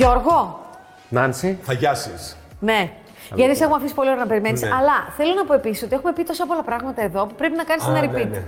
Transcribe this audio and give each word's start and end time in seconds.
Γιώργο, 0.00 0.60
Νάνση. 1.08 1.58
Θα 1.62 1.72
γιάσεις. 1.72 2.36
ναι. 2.60 2.90
Γιατί 3.34 3.56
σε 3.56 3.62
έχουμε 3.62 3.76
αφήσει 3.78 3.94
πολύ 3.94 4.08
ώρα 4.10 4.18
να 4.18 4.26
περιμένεις. 4.26 4.60
Ναι. 4.62 4.68
Αλλά 4.68 4.92
θέλω 5.16 5.34
να 5.34 5.44
πω 5.44 5.54
επίσης 5.54 5.82
ότι 5.82 5.94
έχουμε 5.94 6.12
πει 6.12 6.22
τόσα 6.24 6.46
πολλά 6.46 6.62
πράγματα 6.62 7.02
εδώ 7.02 7.26
που 7.26 7.34
πρέπει 7.34 7.56
να 7.56 7.64
κάνεις 7.64 7.86
ένα 7.86 7.98
Α, 7.98 8.02
repeat. 8.02 8.28
ναι, 8.30 8.36
ναι. 8.38 8.42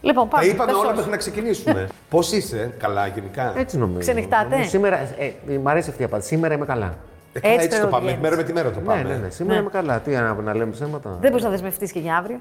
Λοιπόν, 0.00 0.28
Τα 0.28 0.36
πάμε. 0.36 0.46
είπαμε 0.46 0.70
πες 0.70 0.80
όλα 0.80 0.86
όσο. 0.88 0.96
μέχρι 0.96 1.10
να 1.10 1.16
ξεκινήσουμε. 1.16 1.86
Πώς 2.10 2.32
είσαι, 2.32 2.74
καλά 2.78 3.06
γενικά; 3.06 3.52
Έτσι 3.56 3.78
νομίζω. 3.78 3.98
Ξενυχτάτε; 3.98 4.48
Νομίζω 4.50 4.68
Σήμερα, 4.68 4.96
ε, 4.98 5.58
μ' 5.62 5.68
αρέσει 5.68 5.90
αυτή 5.90 6.02
η 6.02 6.04
απάντηση. 6.04 6.28
Σήμερα 6.28 6.54
είμαι 6.54 6.66
καλά. 6.66 6.94
Ε, 7.32 7.40
καλά, 7.40 7.54
Έτσι 7.54 7.66
έτσι 7.66 7.80
το 7.80 7.86
πρέπει 7.86 7.92
να 7.92 7.98
πάμε. 7.98 8.04
βγαίνεις. 8.06 8.22
Μέρα 8.22 8.36
με 8.36 8.42
τη 8.42 8.52
μέρα 8.52 8.70
το 8.70 8.80
πάμε. 8.80 9.02
Ναι, 9.02 9.08
ναι, 9.08 9.16
ναι. 9.16 9.30
Σήμερα 9.30 9.54
Ναι. 9.54 9.60
είμαι 9.60 9.70
καλά. 9.70 9.98
Τι 10.00 10.10
να, 10.10 10.34
να 10.34 10.54
λέμε 10.56 10.70
ψέματα; 10.70 11.16
Δεν 11.20 11.30
μπορείς 11.30 11.44
να 11.44 11.50
δεσμευτείς 11.50 11.92
και 11.92 11.98
για 11.98 12.16
αύριο. 12.16 12.38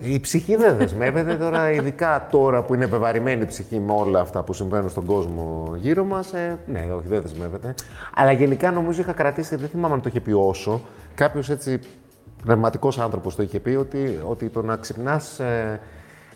Η 0.00 0.20
ψυχή 0.20 0.56
δεν 0.56 0.76
δεσμεύεται 0.76 1.34
τώρα, 1.34 1.70
ειδικά 1.70 2.26
τώρα 2.30 2.62
που 2.62 2.74
είναι 2.74 2.84
επιβαρημένη 2.84 3.42
η 3.42 3.46
ψυχή 3.46 3.78
με 3.78 3.92
όλα 3.92 4.20
αυτά 4.20 4.42
που 4.42 4.52
συμβαίνουν 4.52 4.90
στον 4.90 5.04
κόσμο 5.04 5.72
γύρω 5.76 6.04
μας. 6.04 6.32
Ε, 6.32 6.58
ναι, 6.66 6.86
όχι, 6.96 7.08
δεν 7.08 7.22
δεσμεύεται. 7.22 7.74
Αλλά 8.14 8.32
γενικά 8.32 8.70
νομίζω 8.70 9.00
είχα 9.00 9.12
κρατήσει, 9.12 9.56
δεν 9.56 9.68
θυμάμαι 9.68 9.94
αν 9.94 10.00
το 10.00 10.08
είχε 10.08 10.20
πει 10.20 10.32
όσο, 10.32 10.80
κάποιος 11.14 11.50
έτσι 11.50 11.80
πνευματικός 12.42 12.98
άνθρωπος 12.98 13.34
το 13.34 13.42
είχε 13.42 13.60
πει 13.60 13.70
ότι, 13.70 14.20
ότι 14.28 14.48
το 14.48 14.62
να 14.62 14.76
ξυπνάς. 14.76 15.38
Ε, 15.38 15.80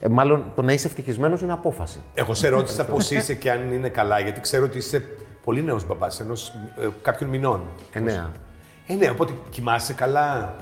ε, 0.00 0.08
μάλλον 0.08 0.44
το 0.54 0.62
να 0.62 0.72
είσαι 0.72 0.86
ευτυχισμένος 0.86 1.40
είναι 1.40 1.52
απόφαση. 1.52 2.00
Εγώ 2.14 2.34
σε 2.34 2.48
ρώτησα 2.48 2.84
πώς 2.84 3.10
είσαι 3.10 3.34
και 3.34 3.50
αν 3.50 3.72
είναι 3.72 3.88
καλά, 3.88 4.20
γιατί 4.20 4.40
ξέρω 4.40 4.64
ότι 4.64 4.78
είσαι 4.78 5.04
πολύ 5.44 5.62
νέος 5.62 5.86
μπαμπάς, 5.86 6.20
ενός 6.20 6.48
ε, 6.80 6.88
κάποιων 7.02 7.30
μηνών. 7.30 7.60
Εννέα. 7.92 8.30
Ε, 8.86 8.94
ναι, 8.94 9.10
οπότε 9.10 9.32
κοιμάσαι 9.50 9.92
καλά. 9.92 10.54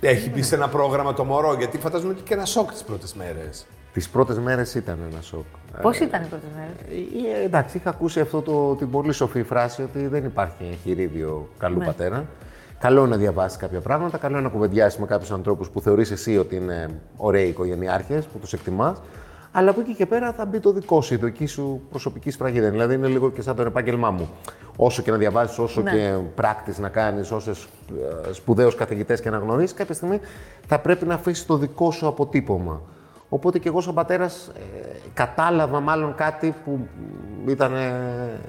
Έχει 0.00 0.30
μπει 0.30 0.42
σε 0.42 0.54
ένα 0.54 0.68
πρόγραμμα 0.68 1.14
το 1.14 1.24
μωρό, 1.24 1.54
γιατί 1.54 1.78
φαντάζομαι 1.78 2.12
ότι 2.12 2.22
και 2.22 2.34
ένα 2.34 2.44
σοκ 2.44 2.70
τις 2.72 2.82
πρώτες 2.82 3.14
μέρες. 3.14 3.66
Τις 3.92 4.08
πρώτες 4.08 4.38
μέρες 4.38 4.74
ήταν 4.74 4.98
ένα 5.12 5.20
σοκ. 5.20 5.44
Πώς 5.82 5.98
ήταν 5.98 6.22
οι 6.22 6.26
πρώτες 6.26 6.48
μέρες; 6.56 7.02
Ε, 7.40 7.44
εντάξει, 7.44 7.76
είχα 7.76 7.90
ακούσει 7.90 8.20
αυτό 8.20 8.40
το, 8.42 8.74
την 8.74 8.90
πολύ 8.90 9.12
σοφή 9.12 9.42
φράση 9.42 9.82
ότι 9.82 10.06
δεν 10.06 10.24
υπάρχει 10.24 10.64
εγχειρίδιο 10.70 11.48
καλού 11.58 11.78
Ναι. 11.78 11.84
πατέρα. 11.84 12.24
Καλό 12.78 13.00
είναι 13.00 13.08
να 13.10 13.16
διαβάσεις 13.16 13.58
κάποια 13.58 13.80
πράγματα, 13.80 14.18
καλό 14.18 14.34
είναι 14.38 14.44
να 14.46 14.52
κουβεντιάσεις 14.52 14.98
με 15.00 15.06
κάποιους 15.06 15.30
ανθρώπους 15.30 15.70
που 15.70 15.80
θεωρείς 15.80 16.10
εσύ 16.10 16.38
ότι 16.38 16.56
είναι 16.56 16.90
ωραίοι 17.16 17.48
οικογενειάρχες, 17.48 18.24
που 18.24 18.38
τους 18.38 18.52
εκτιμάς. 18.52 18.98
Αλλά 19.58 19.70
από 19.70 19.80
εκεί 19.80 19.94
και 19.94 20.06
πέρα 20.06 20.32
θα 20.32 20.44
μπει 20.44 20.60
το 20.60 20.72
δικό 20.72 21.00
σου, 21.00 21.14
η 21.14 21.16
δική 21.16 21.46
σου 21.46 21.80
προσωπική 21.90 22.30
σφραγίδα. 22.30 22.70
Δηλαδή 22.70 22.94
είναι 22.94 23.06
λίγο 23.06 23.30
και 23.30 23.42
σαν 23.42 23.56
το 23.56 23.62
επάγγελμά 23.62 24.10
μου. 24.10 24.28
Όσο 24.76 25.02
και 25.02 25.10
να 25.10 25.16
διαβάζεις, 25.16 25.58
όσο 25.58 25.80
Ναι. 25.82 25.90
και 25.90 26.14
πράκτης 26.34 26.78
να 26.78 26.88
κάνεις, 26.88 27.30
όσες 27.30 27.66
σπουδαίους 28.32 28.74
καθηγητές 28.74 29.20
και 29.20 29.30
να 29.30 29.38
γνωρίσει, 29.38 29.74
κάποια 29.74 29.94
στιγμή 29.94 30.20
θα 30.66 30.78
πρέπει 30.78 31.06
να 31.06 31.14
αφήσεις 31.14 31.46
το 31.46 31.56
δικό 31.56 31.90
σου 31.90 32.06
αποτύπωμα. 32.06 32.80
Οπότε 33.28 33.58
και 33.58 33.68
εγώ 33.68 33.80
σαν 33.80 33.94
πατέρας 33.94 34.50
ε, 34.54 34.86
κατάλαβα 35.14 35.80
μάλλον 35.80 36.14
κάτι 36.14 36.54
που 36.64 36.78
ήταν 37.48 37.74
ε, 37.74 38.40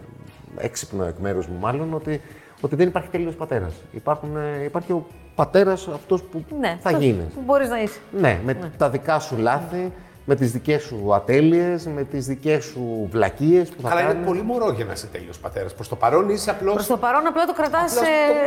έξυπνο 0.57 1.05
εκ 1.05 1.17
μέρους 1.17 1.47
μου 1.47 1.59
μάλλον, 1.59 1.93
ότι, 1.93 2.21
ότι 2.61 2.75
δεν 2.75 2.87
υπάρχει 2.87 3.09
τέλειος 3.09 3.35
πατέρας. 3.35 3.73
Υπάρχουν, 3.91 4.29
ε, 4.37 4.63
υπάρχει 4.63 4.91
ο 4.91 5.05
πατέρας 5.35 5.87
αυτός 5.87 6.21
που 6.23 6.43
Ναι, 6.59 6.77
θα 6.81 6.89
αυτός 6.89 7.03
γίνεις. 7.03 7.25
Που 7.33 7.41
μπορείς 7.45 7.69
να 7.69 7.81
είσαι. 7.81 7.99
Ναι, 8.19 8.39
με 8.45 8.71
τα 8.77 8.89
δικά 8.89 9.19
σου 9.19 9.37
λάθη, 9.37 9.91
με 10.29 10.35
τις 10.35 10.51
δικές 10.51 10.81
σου 10.83 11.13
ατέλειες, 11.13 11.85
με 11.87 12.03
τις 12.03 12.25
δικές 12.25 12.63
σου 12.63 13.07
βλακίες 13.11 13.69
που 13.69 13.81
θα 13.81 13.89
Καλά, 13.89 14.01
είναι 14.01 14.11
κάνεις. 14.11 14.27
πολύ 14.27 14.41
μωρό 14.41 14.71
για 14.71 14.85
να 14.85 14.91
είσαι 14.91 15.07
τέλειος 15.07 15.37
πατέρας. 15.39 15.73
Προς 15.73 15.87
το 15.87 15.95
παρόν 15.95 16.29
είσαι 16.29 16.49
απλώ. 16.49 16.73
Προς 16.73 16.87
το 16.87 16.97
παρόν 16.97 17.27
απλά 17.27 17.45
το 17.45 17.53
κρατάς. 17.53 17.93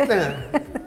Ναι. 0.07 0.35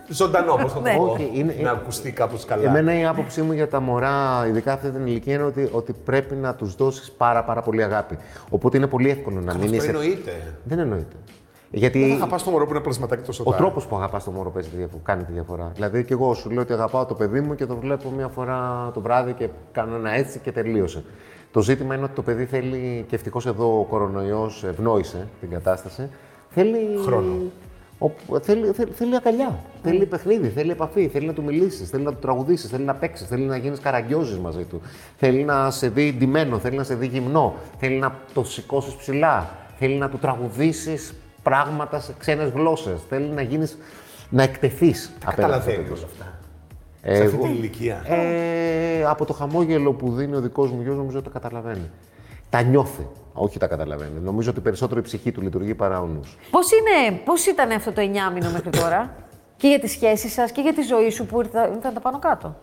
Ζωντανό, 0.08 0.56
πώ 0.56 0.68
θα 0.68 0.74
το 0.74 0.82
Ναι. 0.82 0.96
πω. 0.96 1.04
Όχι, 1.04 1.30
είναι- 1.34 1.56
Να 1.62 1.72
ακουστεί 1.72 2.12
κάπως 2.12 2.46
καλά. 2.46 2.70
Εμένα 2.70 3.00
η 3.00 3.06
άποψή 3.06 3.42
μου 3.42 3.52
για 3.54 3.68
τα 3.68 3.80
μωρά, 3.80 4.46
ειδικά 4.48 4.74
αυτή 4.74 4.90
την 4.90 5.06
ηλικία, 5.08 5.34
είναι 5.34 5.44
ότι, 5.44 5.70
ότι 5.72 5.94
πρέπει 6.06 6.36
να 6.36 6.56
τους 6.56 6.76
δώσεις 6.76 7.12
πάρα, 7.12 7.44
πάρα 7.44 7.62
πολύ 7.62 7.84
αγάπη. 7.84 8.18
Οπότε 8.50 8.78
είναι 8.78 8.88
πολύ 8.88 9.10
εύκολο 9.10 9.40
να 9.42 9.54
μην 9.54 9.64
Αυτό 9.64 9.76
είσαι... 9.76 9.88
εννοείται. 9.88 10.32
Δεν 10.64 10.80
εννοείται. 10.80 11.16
Γιατί 11.76 12.08
Δεν 12.08 12.18
θα 12.18 12.28
πα 12.28 12.38
το 12.38 12.50
μωρό 12.52 12.66
που 12.66 12.72
είναι 12.72 12.80
πλασματάκι 12.80 13.24
τόσο 13.26 13.44
Ο 13.46 13.50
τάρι. 13.50 13.62
τρόπος 13.62 13.86
που 13.86 13.96
αγαπάς 13.96 14.24
το 14.24 14.32
μωρό 14.32 14.50
παίζει 14.50 14.70
τη 14.70 14.76
διαφο- 14.76 15.00
κάνει 15.04 15.24
τη 15.24 15.32
διαφορά. 15.32 15.72
Δηλαδή, 15.74 16.04
και 16.04 16.14
εγώ 16.14 16.34
σου 16.34 16.50
λέω 16.50 16.62
ότι 16.62 16.74
αγαπάω 16.74 17.06
το 17.06 17.14
παιδί 17.14 17.42
μου 17.42 17.56
και 17.56 17.66
το 17.66 17.76
βλέπω 17.76 18.10
μία 18.10 18.28
φορά 18.28 18.92
το 18.94 19.02
βράδυ 19.02 19.34
και 19.34 19.50
κάνω 19.72 19.96
ένα 19.96 20.12
έτσι 20.12 20.40
και 20.40 20.52
τελείωσε. 20.52 21.04
Το 21.52 21.62
ζήτημα 21.62 21.96
είναι 21.96 22.04
ότι 22.04 22.14
το 22.14 22.22
παιδί 22.22 22.46
θέλει, 22.46 23.06
και 23.08 23.16
ευτυχώς 23.16 23.46
εδώ 23.46 23.80
ο 23.80 23.84
κορονοϊός 23.84 24.64
ευνόησε 24.64 25.28
την 25.40 25.50
κατάσταση, 25.50 26.10
θέλει. 26.50 26.78
Χρόνο. 27.06 27.34
Ο, 27.98 28.40
θέλει, 28.40 28.66
θέλει, 28.72 28.92
θέλει 28.92 29.16
αγκαλιά, 29.16 29.60
θέλει 29.84 30.06
παιχνίδι, 30.06 30.48
θέλει 30.50 30.72
επαφή, 30.72 31.08
θέλει 31.08 31.26
να 31.26 31.34
του 31.34 31.44
μιλήσεις, 31.44 31.90
θέλει 31.90 32.04
να 32.04 32.12
του 32.12 32.20
τραγουδήσεις, 32.22 32.70
θέλει 32.70 32.84
να 32.84 32.94
παίξεις, 32.96 33.28
θέλει 33.28 33.44
να 33.44 33.58
γίνεις 33.58 33.80
καραγκιόζης 33.80 34.38
μαζί 34.40 34.64
του. 34.64 34.82
Θέλει 35.18 35.44
να 35.44 35.72
σε 35.72 35.90
δει 35.90 36.14
ντυμένο, 36.18 36.58
θέλει 36.60 36.78
να 36.78 36.84
σε 36.84 36.96
δει 36.96 37.08
γυμνό, 37.08 37.54
θέλει 37.78 37.96
να 38.00 38.16
το 38.34 38.44
σηκώσεις 38.44 38.94
ψηλά, 38.96 39.50
θέλει 39.78 39.96
να 39.96 40.10
του 40.10 40.18
τραγουδήσεις 40.18 41.14
πράγματα 41.44 42.00
σε 42.00 42.14
ξένες 42.20 42.50
γλώσσες. 42.50 43.00
Θέλει 43.10 43.26
να 43.28 43.42
γίνεις. 43.42 43.78
να 44.30 44.44
εκτεθείς. 44.44 45.12
Καταλαβαίνεις 45.26 45.90
όλα 45.92 46.00
αυτά. 46.06 46.34
Ε, 47.02 47.16
σε 47.16 47.24
αυτή 47.24 47.36
εγώ- 47.36 47.46
την 47.46 47.54
ηλικία. 47.56 48.02
Ε, 48.06 49.04
από 49.06 49.26
το 49.26 49.34
χαμόγελο 49.34 49.94
που 49.94 50.12
δίνει 50.12 50.36
ο 50.36 50.42
δικός 50.42 50.72
μου 50.72 50.82
γιος, 50.82 50.96
νομίζω 50.96 51.18
ότι 51.18 51.32
τα 51.32 51.40
καταλαβαίνει. 51.40 51.90
Τα 52.50 52.62
νιώθει. 52.62 53.08
Όχι 53.34 53.60
τα 53.60 53.68
καταλαβαίνει. 53.68 54.20
Νομίζω 54.24 54.50
ότι 54.50 54.60
περισσότερο 54.60 55.00
η 55.00 55.04
ψυχή 55.04 55.32
του 55.32 55.42
λειτουργεί 55.42 55.76
παρά 55.76 56.02
ο 56.02 56.06
νους. 56.06 56.38
Πώς 56.52 56.68
πώς 57.26 57.46
ήταν 57.46 57.72
αυτό 57.72 57.92
το 57.92 58.02
εννιάμινο 58.02 58.50
μέχρι 58.52 58.70
τώρα, 58.70 59.16
και 59.58 59.68
για 59.68 59.80
τη 59.80 59.88
σχέση 59.88 60.30
σας 60.30 60.52
και 60.52 60.62
για 60.62 60.74
τη 60.74 60.82
ζωή 60.82 61.10
σου 61.10 61.26
που 61.26 61.40
ήρθα- 61.40 61.68
ήρθαν 61.76 61.94
τα 61.94 62.00
πάνω 62.00 62.20
κάτω; 62.20 62.56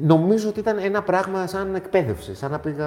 Νομίζω 0.00 0.48
ότι 0.48 0.60
ήταν 0.60 0.78
ένα 0.78 1.02
πράγμα 1.02 1.46
σαν 1.46 1.74
εκπαίδευση, 1.74 2.34
σαν 2.34 2.50
να 2.50 2.58
πήγα 2.58 2.86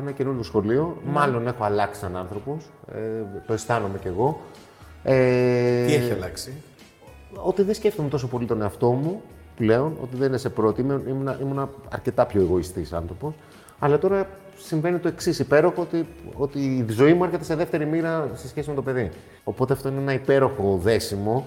ένα 0.00 0.10
καινούργιο 0.10 0.42
σχολείο. 0.42 0.96
Μάλλον 1.04 1.46
έχω 1.46 1.64
αλλάξει 1.64 2.00
σαν 2.00 2.16
άνθρωπος. 2.16 2.70
Ε, 2.94 2.98
το 3.46 3.52
αισθάνομαι 3.52 3.98
κι 3.98 4.08
εγώ. 4.08 4.40
Ε, 5.02 5.84
Τι 5.86 5.94
έχει 5.94 6.12
αλλάξει; 6.12 6.52
Ότι 7.34 7.62
δεν 7.62 7.74
σκέφτομαι 7.74 8.08
τόσο 8.08 8.26
πολύ 8.26 8.46
τον 8.46 8.62
εαυτό 8.62 8.90
μου 8.90 9.22
πλέον, 9.56 9.96
ότι 10.02 10.16
δεν 10.16 10.28
είναι 10.28 10.36
σε 10.36 10.48
πρώτη. 10.48 10.80
Ήμουν, 10.80 11.02
ήμουνα, 11.08 11.38
ήμουνα 11.40 11.68
αρκετά 11.92 12.26
πιο 12.26 12.40
εγωιστής 12.40 12.92
άνθρωπος. 12.92 13.34
Αλλά 13.78 13.98
τώρα 13.98 14.28
συμβαίνει 14.56 14.98
το 14.98 15.08
εξής 15.08 15.38
υπέροχο, 15.38 15.82
ότι, 15.82 16.06
ότι 16.36 16.58
η 16.58 16.86
ζωή 16.92 17.14
μου 17.14 17.24
έρχεται 17.24 17.44
σε 17.44 17.54
δεύτερη 17.54 17.86
μοίρα 17.86 18.30
σε 18.34 18.48
σχέση 18.48 18.68
με 18.68 18.74
το 18.74 18.82
παιδί. 18.82 19.10
Οπότε 19.44 19.72
αυτό 19.72 19.88
είναι 19.88 20.00
ένα 20.00 20.12
υπέροχο 20.12 20.78
δέσιμο 20.82 21.46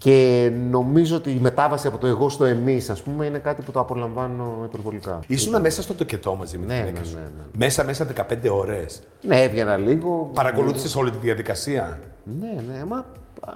και 0.00 0.50
νομίζω 0.70 1.16
ότι 1.16 1.30
η 1.30 1.38
μετάβαση 1.40 1.86
από 1.86 1.98
το 1.98 2.06
εγώ 2.06 2.28
στο 2.28 2.44
εμείς, 2.44 2.90
ας 2.90 3.02
πούμε, 3.02 3.26
είναι 3.26 3.38
κάτι 3.38 3.62
που 3.62 3.70
το 3.70 3.80
απολαμβάνω 3.80 4.62
υπερβολικά. 4.64 5.20
Ήσουν 5.26 5.60
μέσα 5.60 5.82
στο 5.82 5.94
τοκετό 5.94 6.34
μαζί 6.34 6.58
με 6.58 6.66
τη 6.66 6.72
Ναι, 6.72 6.78
γυναίκα 6.78 7.00
ναι, 7.00 7.06
σου; 7.06 7.14
ναι, 7.14 7.20
ναι. 7.20 7.42
Μέσα, 7.56 7.84
μέσα 7.84 8.06
15 8.30 8.36
ώρες. 8.50 9.02
Ναι, 9.22 9.42
έβγαινα 9.42 9.76
λίγο. 9.76 10.30
Παρακολούθησες 10.34 10.96
όλη 10.96 11.10
τη 11.10 11.16
διαδικασία; 11.16 11.98
Ναι, 12.40 12.62
ναι, 12.72 12.84
μα 12.84 13.04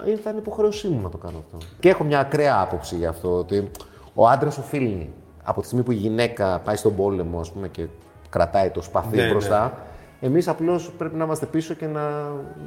ήταν 0.07 0.37
υποχρέωσή 0.37 0.87
μου 0.87 1.01
να 1.01 1.09
το 1.09 1.17
κάνω 1.17 1.37
αυτό. 1.37 1.67
Και 1.79 1.89
έχω 1.89 2.03
μια 2.03 2.19
ακραία 2.19 2.59
άποψη 2.61 2.95
γι' 2.95 3.05
αυτό, 3.05 3.37
ότι 3.37 3.71
ο 4.13 4.27
άντρας 4.27 4.57
οφείλει 4.57 5.09
από 5.43 5.59
τη 5.61 5.65
στιγμή 5.65 5.83
που 5.83 5.91
η 5.91 5.95
γυναίκα 5.95 6.59
πάει 6.59 6.75
στον 6.75 6.95
πόλεμο 6.95 7.39
ας 7.39 7.51
πούμε, 7.51 7.67
και 7.67 7.85
κρατάει 8.29 8.69
το 8.69 8.81
σπαθί 8.81 9.15
Ναι, 9.15 9.29
μπροστά, 9.29 9.77
εμείς 10.25 10.47
απλώς 10.47 10.91
πρέπει 10.97 11.15
να 11.15 11.23
είμαστε 11.23 11.45
πίσω 11.45 11.73
και 11.73 11.85
να, 11.87 12.09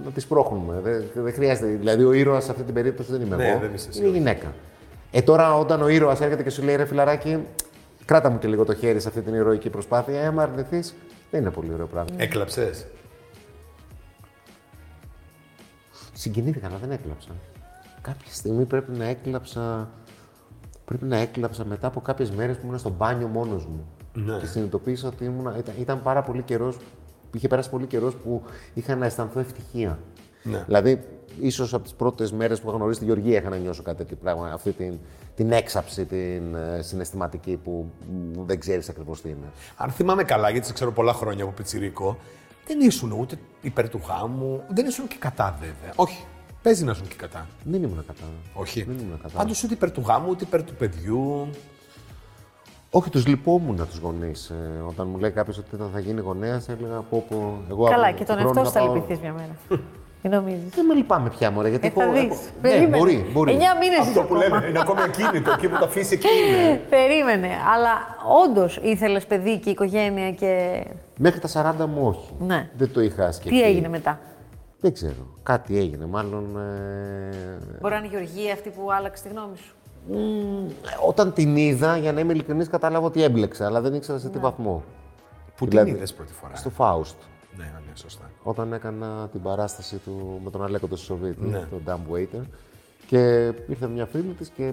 να 0.04 0.10
τη 0.14 0.20
σπρώχνουμε. 0.20 0.80
Δεν, 0.82 1.04
δεν 1.14 1.32
χρειάζεται. 1.32 1.66
Δηλαδή, 1.66 2.04
ο 2.04 2.12
ήρωας 2.12 2.44
σε 2.44 2.50
αυτή 2.50 2.62
την 2.62 2.74
περίπτωση 2.74 3.10
δεν 3.12 3.20
είμαι 3.20 3.36
Ναι, 3.36 3.48
εγώ. 3.48 3.58
δεν 3.58 3.74
είσαι 3.74 3.88
εσύ, 3.88 3.98
είναι 3.98 4.08
η 4.08 4.12
γυναίκα. 4.12 4.54
Ε, 5.10 5.22
τώρα, 5.22 5.54
όταν 5.58 5.82
ο 5.82 5.88
ήρωας 5.88 6.20
έρχεται 6.20 6.42
και 6.42 6.50
σου 6.50 6.62
λέει 6.62 6.76
ρε 6.76 6.84
φιλαράκι, 6.86 7.44
κράτα 8.04 8.30
μου 8.30 8.38
και 8.38 8.48
λίγο 8.48 8.64
το 8.64 8.74
χέρι 8.74 9.00
σε 9.00 9.08
αυτή 9.08 9.20
την 9.20 9.34
ηρωική 9.34 9.70
προσπάθεια, 9.70 10.20
ε, 10.20 10.26
άμα 10.26 10.42
αρνηθείς, 10.42 10.94
δεν 11.30 11.40
είναι 11.40 11.50
πολύ 11.50 11.72
ωραίο 11.72 11.86
πράγμα. 11.86 12.10
Έκλαψες. 12.16 12.86
Συγκινήθηκα, 16.12 16.66
αλλά 16.66 16.76
δεν 16.76 16.90
έκλαψα. 16.90 17.28
Κάποια 18.00 18.32
στιγμή 18.32 18.64
πρέπει 18.64 18.92
να 18.96 19.04
έκλαψα. 19.06 19.88
Πρέπει 20.84 21.04
να 21.04 21.16
έκλαψα 21.16 21.64
μετά 21.64 21.86
από 21.86 22.00
κάποιες 22.00 22.30
μέρες 22.30 22.56
που 22.56 22.66
ήμουν 22.66 22.78
στο 22.78 22.90
μπάνιο 22.90 23.26
μόνος 23.26 23.66
μου. 23.66 23.86
Ναι. 24.12 24.38
Και 24.38 24.46
συνειδητοποίησα 24.46 25.08
ότι 25.08 25.24
ήμουν, 25.24 25.54
ήταν, 25.58 25.74
ήταν 25.78 26.02
πάρα 26.02 26.22
πολύ 26.22 26.42
καιρός. 26.42 26.76
Είχε 27.32 27.48
περάσει 27.48 27.70
πολύ 27.70 27.86
καιρός 27.86 28.14
που 28.14 28.42
είχα 28.74 28.96
να 28.96 29.06
αισθανθώ 29.06 29.40
ευτυχία. 29.40 29.98
Ναι. 30.42 30.62
Δηλαδή, 30.66 31.04
ίσως 31.40 31.74
από 31.74 31.82
τις 31.82 31.92
πρώτες 31.92 32.32
μέρες 32.32 32.60
που 32.60 32.68
είχα 32.68 32.76
γνωρίσει 32.76 32.98
τη 32.98 33.04
Γεωργία 33.04 33.38
είχα 33.38 33.48
να 33.48 33.56
νιώσω 33.56 33.82
κάτι 33.82 33.96
τέτοιο 33.96 34.16
πράγμα. 34.22 34.50
Αυτή 34.52 34.72
την, 34.72 34.98
την 35.34 35.52
έξαψη, 35.52 36.04
την 36.04 36.54
ε, 36.54 36.82
συναισθηματική 36.82 37.60
που 37.64 37.90
μ, 38.12 38.44
δεν 38.46 38.60
ξέρεις 38.60 38.88
ακριβώς 38.88 39.20
τι 39.22 39.28
είναι. 39.28 39.52
Αν 39.76 39.90
θυμάμαι 39.90 40.24
καλά, 40.24 40.50
γιατί 40.50 40.66
σε 40.66 40.72
ξέρω 40.72 40.92
πολλά 40.92 41.12
χρόνια 41.12 41.44
από 41.44 41.52
πιτσιρίκο, 41.52 42.18
δεν 42.66 42.80
ήσουν 42.80 43.12
ούτε 43.12 43.38
υπέρ 43.60 43.88
του 43.88 44.00
γάμου, 44.08 44.62
δεν 44.68 44.86
ήσουν 44.86 45.06
και 45.08 45.16
κατά 45.18 45.56
βέβαια. 45.60 45.92
Όχι. 45.96 46.24
Παίζει 46.62 46.84
να 46.84 46.90
ήσουν 46.90 47.08
και 47.08 47.14
κατά. 47.14 47.46
Δεν 47.64 47.82
ήμουν 47.82 48.04
κατά. 48.06 48.24
Όχι. 48.54 48.82
Δεν 48.82 48.98
ήμουν 48.98 49.20
κατά. 49.22 49.36
Πάντως 49.36 49.62
ούτε 49.64 49.74
υπέρ 49.74 49.90
του 49.90 50.00
γάμου, 50.00 50.26
ούτε 50.30 50.44
υπέρ 50.44 50.62
του 50.62 50.74
παιδιού. 50.74 51.48
Όχι, 52.90 53.10
τους 53.10 53.26
λυπόμουν 53.26 53.76
τους 53.76 53.98
γονείς. 53.98 54.50
Ε, 54.50 54.82
όταν 54.88 55.08
μου 55.10 55.18
λέει 55.18 55.30
κάποιος 55.30 55.58
ότι 55.58 55.76
θα, 55.76 55.88
θα 55.92 55.98
γίνει 56.00 56.20
γονέας, 56.20 56.68
έλεγα 56.68 57.00
πω, 57.10 57.24
πω 57.28 57.58
εγώ 57.70 57.84
Καλά, 57.84 58.06
από 58.08 58.16
και 58.16 58.24
τον 58.24 58.36
τον 58.36 58.44
εαυτό 58.46 58.64
σου 58.64 58.70
θα 58.70 58.78
πάω- 58.84 58.94
λυπηθείς 58.94 59.20
μια 59.20 59.32
μέρα. 59.32 59.56
Τι 60.22 60.28
νομίζεις; 60.28 60.68
Δεν 60.74 60.84
με 60.84 60.94
λυπάμαι 60.94 61.28
πια, 61.30 61.50
μωρέ, 61.50 61.68
γιατί 61.68 61.86
Ε, 61.86 61.90
θα 61.90 62.02
έχω- 62.02 62.12
δεις. 62.12 62.22
έχω- 62.22 62.34
Ναι, 62.34 62.68
Περίμενε. 62.68 62.96
μπορεί, 62.96 63.26
μπορεί. 63.32 63.52
Εννιά 63.52 63.76
μήνες 63.80 63.98
Αυτό 63.98 64.10
είσαι 64.10 64.20
που 64.20 64.34
ακόμα. 64.34 64.56
λέμε 64.58 64.68
είναι 64.68 64.78
ακόμα 64.80 65.02
ακίνητο. 65.02 65.50
Εκεί 65.50 65.68
που 65.68 65.78
το 65.78 65.84
αφήσει, 65.84 66.14
εκεί 66.14 66.26
είναι. 66.48 66.80
Περίμενε. 66.96 67.48
Αλλά 67.74 67.90
όντως 68.46 68.76
ήθελες 68.82 69.26
παιδί 69.26 69.58
και 69.58 69.70
οικογένεια 69.70 70.30
και. 70.32 70.84
Μέχρι 71.18 71.40
τα 71.40 71.48
40 71.48 71.86
μου 71.86 72.06
όχι. 72.06 72.34
Ναι. 72.38 72.70
Δεν 72.76 72.92
το 72.92 73.00
είχα 73.00 73.32
σκεφτεί. 73.32 73.50
Τι 73.58 73.62
έγινε 73.62 73.88
μετά; 73.88 74.18
Δεν 74.80 74.92
ξέρω. 74.92 75.26
Κάτι 75.42 75.78
έγινε. 75.78 76.06
Μάλλον. 76.06 76.44
Ε, 76.56 77.78
Μπορεί 77.80 77.92
να 77.94 77.98
είναι 77.98 78.06
η 78.06 78.10
Γεωργία 78.10 78.52
αυτή 78.52 78.68
που 78.70 78.92
άλλαξε 78.92 79.22
τη 79.22 79.28
γνώμη 79.28 79.56
σου. 79.56 79.74
Όταν 81.06 81.32
την 81.32 81.56
είδα, 81.56 81.96
για 81.96 82.12
να 82.12 82.20
είμαι 82.20 82.32
ειλικρινής, 82.32 82.68
κατάλαβα 82.68 83.06
ότι 83.06 83.22
έμπλεξα, 83.22 83.66
αλλά 83.66 83.80
δεν 83.80 83.94
ήξερα 83.94 84.18
σε 84.18 84.28
τι 84.28 84.38
βαθμό. 84.38 84.84
Που 85.56 85.66
Δηλαδή, 85.66 85.86
την 85.88 85.96
είδες 85.96 86.14
πρώτη 86.14 86.32
φορά. 86.32 86.56
Στο 86.56 86.70
Φάουστ. 86.70 87.16
Ναι, 87.56 87.64
ναι, 87.64 87.92
σωστά. 87.94 88.30
Όταν 88.42 88.72
έκανα 88.72 89.28
την 89.32 89.42
παράσταση 89.42 89.96
του 89.96 90.40
με 90.44 90.50
τον 90.50 90.64
Αλέκο 90.64 90.86
τον 90.86 90.98
Σοβίτη, 90.98 91.44
Ναι. 91.46 91.66
τον 91.70 91.82
Dumb 91.86 92.14
Waiter. 92.14 92.42
Και 93.06 93.52
ήρθε 93.68 93.86
μια 93.88 94.06
φίλη 94.06 94.32
της 94.38 94.48
και 94.48 94.72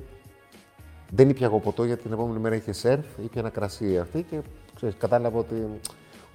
δεν 1.10 1.30
ήπια 1.30 1.46
εγώ 1.46 1.60
ποτό 1.60 1.84
γιατί 1.84 2.02
την 2.02 2.12
επόμενη 2.12 2.40
μέρα 2.40 2.56
είχε 2.56 2.72
σερφ, 2.72 3.06
ήπια 3.24 3.42
ένα 3.42 3.50
κρασί 3.50 3.98
αυτή 4.00 4.26
και 4.30 4.38
ξέρεις, 4.76 4.96
κατάλαβα 4.98 5.40
ότι, 5.40 5.56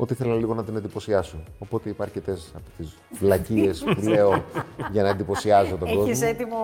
ότι 0.00 0.12
ήθελα 0.12 0.34
λίγο 0.34 0.54
να 0.54 0.64
την 0.64 0.76
εντυπωσιάσω. 0.76 1.36
Οπότε 1.58 1.88
είπα 1.88 2.04
αρκετέ 2.04 2.32
από 2.32 2.64
τις 2.76 2.96
βλακίες 3.18 3.84
που 3.84 4.08
λέω 4.08 4.44
για 4.92 5.02
να 5.02 5.08
εντυπωσιάζω 5.08 5.76
τον 5.76 5.88
κόσμο. 5.88 6.04
Έχει 6.08 6.24
έτοιμο. 6.24 6.56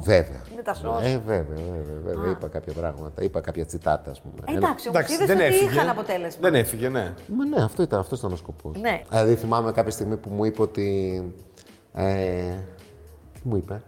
Βέβαια. 0.00 0.40
Με 0.56 0.62
τα 0.62 0.74
σως. 0.74 1.02
Ε, 1.02 1.22
βέβαια, 1.26 1.44
βέβαια, 1.56 2.00
βέβαια. 2.04 2.30
Είπα 2.30 2.48
κάποια 2.48 2.72
πράγματα. 2.72 3.22
Είπα 3.22 3.40
κάποια 3.40 3.66
τσιτάτα, 3.66 4.10
ας 4.10 4.20
πούμε. 4.20 4.34
Ε, 4.44 4.56
εντάξει, 4.56 4.88
όμως 4.88 5.00
Εντάξει, 5.00 5.14
είδες 5.14 5.26
δεν 5.26 5.36
ότι 5.36 5.44
έφυγε. 5.46 5.70
είχαν 5.70 5.88
αποτέλεσμα. 5.88 6.40
Δεν 6.40 6.54
έφυγε, 6.54 6.88
ναι. 6.88 7.14
Μα 7.36 7.44
ναι, 7.46 7.62
αυτό 7.64 7.82
ήταν, 7.82 7.98
αυτός 8.00 8.18
ήταν 8.18 8.32
ο 8.32 8.36
σκοπός. 8.36 8.76
Ναι. 8.80 9.02
Δηλαδή 9.08 9.34
θυμάμαι 9.34 9.72
κάποια 9.72 9.90
στιγμή 9.92 10.16
που 10.16 10.30
μου 10.30 10.44
είπε 10.44 10.62
ότι. 10.62 11.22
Ε, 11.94 12.54
τι 13.32 13.40
μου 13.42 13.56
είπε; 13.56 13.82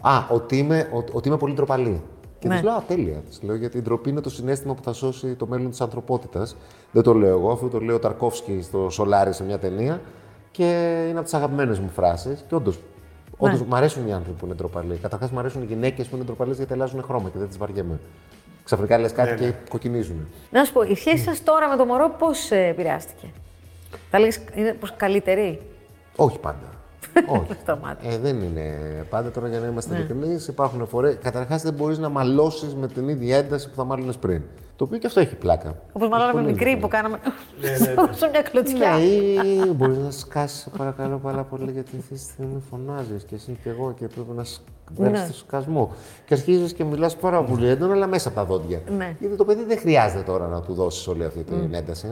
Α, 0.00 0.26
ότι 0.30 0.58
είμαι, 0.58 0.88
ότι, 0.92 1.12
ότι 1.14 1.28
είμαι 1.28 1.36
πολύ 1.36 1.54
ντροπαλή. 1.54 2.02
Και 2.44 2.50
Ναι. 2.50 2.54
της 2.56 2.64
λέω, 2.64 2.74
Α, 2.74 2.82
τέλεια. 2.88 3.22
Της 3.28 3.42
λέω, 3.42 3.54
γιατί 3.56 3.78
η 3.78 3.82
ντροπή 3.82 4.10
είναι 4.10 4.20
το 4.20 4.30
συνέστημα 4.30 4.74
που 4.74 4.82
θα 4.82 4.92
σώσει 4.92 5.34
το 5.34 5.46
μέλλον 5.46 5.70
της 5.70 5.80
ανθρωπότητας. 5.80 6.56
Δεν 6.92 7.02
το 7.02 7.14
λέω 7.14 7.28
εγώ, 7.38 7.50
αυτό 7.52 7.68
το 7.68 7.78
λέει 7.80 7.94
ο 7.94 7.98
Ταρκόφσκι 7.98 8.60
στο 8.62 8.88
Σολάρι 8.90 9.32
σε 9.32 9.44
μια 9.44 9.58
ταινία. 9.58 10.00
Και 10.50 10.64
είναι 11.08 11.14
από 11.18 11.22
τις 11.24 11.34
αγαπημένες 11.34 11.78
μου 11.78 11.88
φράσεις. 11.88 12.44
Και 12.48 12.54
όντως. 12.54 12.78
Όντως, 13.36 13.60
Ναι. 13.60 13.66
μου 13.66 13.76
αρέσουν 13.76 14.06
οι 14.08 14.12
άνθρωποι 14.12 14.38
που 14.38 14.46
είναι 14.46 14.54
ντροπαλοί. 14.54 14.96
Καταρχάς, 15.02 15.30
μου 15.30 15.38
αρέσουν 15.38 15.62
οι 15.62 15.64
γυναίκες 15.64 16.06
που 16.06 16.16
είναι 16.16 16.24
ντροπαλές 16.24 16.56
γιατί 16.56 16.72
αλλάζουν 16.72 17.02
χρώμα 17.02 17.28
και 17.28 17.38
δεν 17.38 17.48
τις 17.48 17.56
βαριέμαι. 17.58 18.00
Ξαφνικά 18.64 18.98
λες 18.98 19.12
κάτι 19.12 19.30
Ναι, 19.30 19.36
και 19.36 19.44
ναι. 19.44 19.54
κοκκινίζουν. 19.68 20.28
Να 20.50 20.64
σου 20.64 20.72
πω, 20.72 20.82
η 20.82 20.94
σχέση 20.94 21.22
σας 21.24 21.42
τώρα 21.42 21.68
με 21.68 21.76
το 21.76 21.84
μωρό 21.84 22.14
πώς 22.18 22.50
επηρεάστηκε; 22.50 23.26
Θα 24.10 24.18
λέγεις, 24.18 24.40
είναι 24.54 24.72
πως 24.72 24.92
καλύτερη; 24.96 25.60
Όχι 26.16 26.38
πάντα. 26.38 26.73
Όχι. 27.26 27.56
Σταμάτη. 27.62 28.06
Ε, 28.08 28.18
δεν 28.18 28.42
είναι 28.42 28.72
πάντα 29.10 29.30
τώρα 29.30 29.48
για 29.48 29.60
να 29.60 29.66
είμαστε 29.66 29.92
Ναι. 29.92 29.98
ειλικρινείς. 29.98 30.48
Υπάρχουν 30.48 30.86
φορές. 30.86 31.16
Καταρχάς 31.22 31.62
δεν 31.62 31.74
μπορείς 31.74 31.98
να 31.98 32.08
μαλώσεις 32.08 32.74
με 32.74 32.86
την 32.88 33.08
ίδια 33.08 33.36
ένταση 33.36 33.68
που 33.68 33.74
θα 33.76 33.84
μάλωνες 33.84 34.16
πριν. 34.16 34.42
Το 34.76 34.84
οποίο 34.84 34.98
και 34.98 35.06
αυτό 35.06 35.20
έχει 35.20 35.34
πλάκα. 35.34 35.74
Όπως 35.92 36.08
μάλλον 36.08 36.26
με 36.26 36.32
Πολύ 36.32 36.44
μικρή 36.44 36.70
ενδιαφέρον. 36.70 36.80
που 36.80 36.88
κάναμε. 36.88 37.18
ναι, 38.06 38.12
Σε 38.16 38.28
μια 38.30 38.42
κλωτσιά. 38.42 38.90
Ναι, 38.96 39.02
ή 39.04 39.72
μπορείς 39.72 39.96
να 39.98 40.10
σκάσεις, 40.10 40.58
σε 40.60 40.70
παρακαλώ 40.76 41.18
πάρα 41.18 41.42
πολύ, 41.42 41.70
γιατί 41.70 41.90
αυτή 42.00 42.14
τη 42.14 42.20
στιγμή 42.20 42.62
φωνάζεις 42.70 43.24
και 43.24 43.34
εσύ 43.34 43.58
και 43.62 43.68
εγώ 43.70 43.94
και 43.98 44.06
πρέπει 44.06 44.28
να 44.34 44.42
Ναι. 44.96 45.08
βγάλει 45.10 45.26
το 45.28 45.34
σκασμό. 45.34 45.92
Και 46.26 46.34
αρχίζεις 46.34 46.72
και 46.72 46.84
μιλάς 46.84 47.16
πάρα 47.16 47.42
πολύ 47.44 47.68
έντονα, 47.68 47.92
αλλά 47.92 48.06
μέσα 48.06 48.28
από 48.28 48.36
τα 48.38 48.44
δόντια. 48.44 48.80
Ναι. 48.96 49.16
Γιατί 49.20 49.36
το 49.36 49.44
παιδί 49.44 49.64
δεν 49.64 49.78
χρειάζεται 49.78 50.22
τώρα 50.22 50.46
να 50.46 50.60
του 50.60 50.74
δώσεις 50.74 51.06
όλη 51.06 51.24
αυτή 51.24 51.42
την 51.42 51.74
ένταση. 51.74 52.06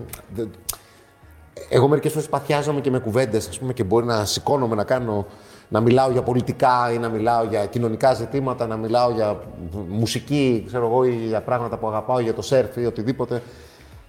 Δεν- 1.55 1.65
Εγώ 1.69 1.89
μερικές 1.89 2.13
φορές 2.13 2.29
παθιάζομαι 2.29 2.81
και 2.81 2.91
με 2.91 2.99
κουβέντες, 2.99 3.49
ας 3.49 3.59
πούμε, 3.59 3.73
και 3.73 3.85
μπορεί 3.85 4.07
να 4.07 4.25
σηκώνομαι 4.25 4.75
να 4.75 4.85
κάνω. 4.85 5.27
Να 5.69 5.81
μιλάω 5.81 6.11
για 6.11 6.23
πολιτικά 6.23 6.93
ή 6.95 6.99
να 6.99 7.09
μιλάω 7.09 7.45
για 7.45 7.67
κοινωνικά 7.67 8.15
ζητήματα, 8.15 8.67
να 8.67 8.77
μιλάω 8.77 9.11
για 9.11 9.41
μουσική, 9.89 10.65
ξέρω 10.67 10.87
εγώ, 10.87 11.05
ή 11.05 11.11
για 11.15 11.41
πράγματα 11.41 11.77
που 11.79 11.87
αγαπάω, 11.89 12.21
για 12.21 12.35
το 12.35 12.43
σερφ 12.43 12.77
ή 12.77 12.87
οτιδήποτε. 12.87 13.43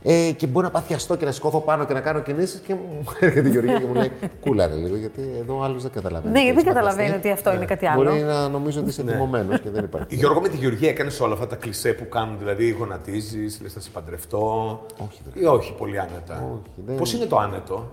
Ε, 0.06 0.32
και 0.38 0.48
μπορεί 0.48 0.66
να 0.66 0.72
παθιαστώ 0.72 1.16
και 1.16 1.26
να 1.26 1.32
σηκώθω 1.32 1.60
πάνω 1.60 1.86
και 1.86 1.94
να 1.94 2.00
κάνω 2.02 2.20
κινήσεις 2.22 2.60
και 2.60 2.74
μου 2.74 3.04
έρχεται 3.20 3.48
η 3.48 3.52
Γεωργία 3.52 3.80
και 3.80 3.86
μου 3.86 3.94
λέει: 3.94 4.12
Κούλαρε 4.42 4.74
λίγο, 4.76 4.96
γιατί 4.96 5.22
εδώ 5.40 5.62
άλλος 5.64 5.82
δεν 5.82 5.92
καταλαβαίνει. 5.92 6.34
Ναι, 6.34 6.40
τι 6.40 6.46
δεν 6.46 6.54
έχεις 6.58 6.64
καταλαβαίνει 6.68 7.08
φανταστεί». 7.08 7.28
ότι 7.28 7.38
αυτό 7.38 7.54
είναι 7.54 7.66
κάτι 7.66 7.86
άλλο. 7.88 8.04
Μπορεί 8.04 8.22
να 8.22 8.48
νομίζω 8.50 8.80
ότι 8.80 8.90
είσαι 8.90 9.04
τιμωμένο 9.04 9.58
και 9.58 9.70
δεν 9.70 9.84
υπάρχει. 9.84 10.16
Γιώργο, 10.16 10.42
με 10.42 10.48
τη 10.50 10.58
Γεωργία 10.58 10.90
έκανες 10.90 11.20
όλα 11.20 11.34
αυτά 11.34 11.48
τα 11.48 11.56
κλισέ 11.56 11.94
που 11.94 12.10
κάνουν, 12.10 12.36
δηλαδή 12.40 12.70
γονατίζεις, 12.70 13.60
λες 13.62 13.74
θα 13.74 13.80
σε 13.80 13.90
παντρευτώ. 13.94 14.82
Όχι, 14.98 15.22
Ή 15.34 15.46
όχι, 15.46 15.74
πολύ 15.74 16.00
άνετα. 16.00 16.44
Όχι, 16.54 16.82
δεν- 16.86 16.96
Πώς 16.96 17.14
είναι 17.14 17.26
το 17.26 17.38
άνετο, 17.38 17.92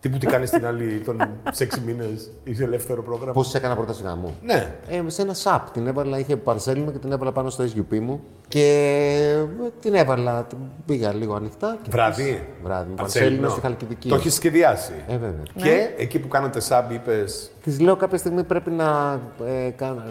Τι 0.00 0.08
που 0.08 0.18
τι 0.18 0.26
κάνεις 0.26 0.50
την 0.50 0.66
άλλη 0.66 1.00
τον 1.04 1.28
σε 1.50 1.64
έξι 1.64 1.80
μήνες, 1.80 2.30
είσαι 2.44 2.64
ελεύθερο 2.64 3.02
πρόγραμμα. 3.02 3.32
Πώς 3.32 3.54
έκανα 3.54 3.74
πρόταση 3.74 4.02
γάμου. 4.02 4.34
Ναι. 4.42 4.74
Ε, 4.88 5.02
σε 5.06 5.22
ένα 5.22 5.34
SAP 5.42 5.60
την 5.72 5.86
έβαλα, 5.86 6.18
είχε 6.18 6.36
παρσέλινο 6.36 6.90
και 6.90 6.98
την 6.98 7.12
έβαλα 7.12 7.32
πάνω 7.32 7.50
στο 7.50 7.64
SUP 7.64 7.98
μου 8.00 8.20
και 8.48 8.62
ε, 9.64 9.68
την 9.80 9.94
έβαλα, 9.94 10.44
την 10.44 10.58
πήγα 10.86 11.12
λίγο 11.14 11.34
ανοιχτά. 11.34 11.78
Και 11.82 11.88
Βράδυ. 11.92 12.22
της- 12.22 12.40
Βράδυ, 12.62 12.88
με 12.90 12.94
Παρσέλινο. 12.94 13.30
παρσέλινο 13.30 13.48
στη 13.48 13.60
Χαλκιδική. 13.60 14.08
Το 14.08 14.14
έχεις 14.14 14.34
σχεδιάσει. 14.34 14.92
Ε, 15.08 15.12
βέβαια. 15.16 15.42
Και 15.54 15.90
εκεί 15.98 16.18
που 16.18 16.28
κάνατε 16.28 16.60
σάμπ, 16.60 16.90
είπε. 16.90 17.24
Της 17.62 17.80
λέω 17.80 17.96
κάποια 17.96 18.18
στιγμή 18.18 18.42
πρέπει 18.44 18.70
να 18.70 19.20
ε, 19.46 19.70
κάνω. 19.70 20.02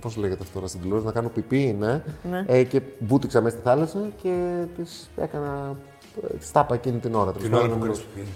Πώς 0.00 0.16
λέγεται 0.16 0.42
αυτό 0.42 0.54
τώρα 0.54 0.66
στην 0.66 0.80
τηλεόραση, 0.80 1.06
να 1.06 1.12
κάνω 1.12 1.28
πιπί, 1.28 1.76
ναι. 1.78 2.02
Ναι. 2.30 2.44
Ε, 2.46 2.62
και 2.62 2.80
βούτυξα 2.98 3.40
μέσα 3.40 3.56
στη 3.56 3.64
θάλασσα 3.64 3.98
και 4.22 4.64
της 4.76 5.10
έκανα. 5.16 5.76
Τη 6.40 6.46
τάπα 6.52 6.74
εκείνη 6.74 6.98
την 6.98 7.14
ώρα. 7.14 7.32
Την 7.32 7.40
Τέλος 7.42 7.58
ώρα 7.58 7.68
πάντων, 7.68 7.78
που 7.80 7.86
μου- 7.86 7.92
κάνεις. 8.14 8.28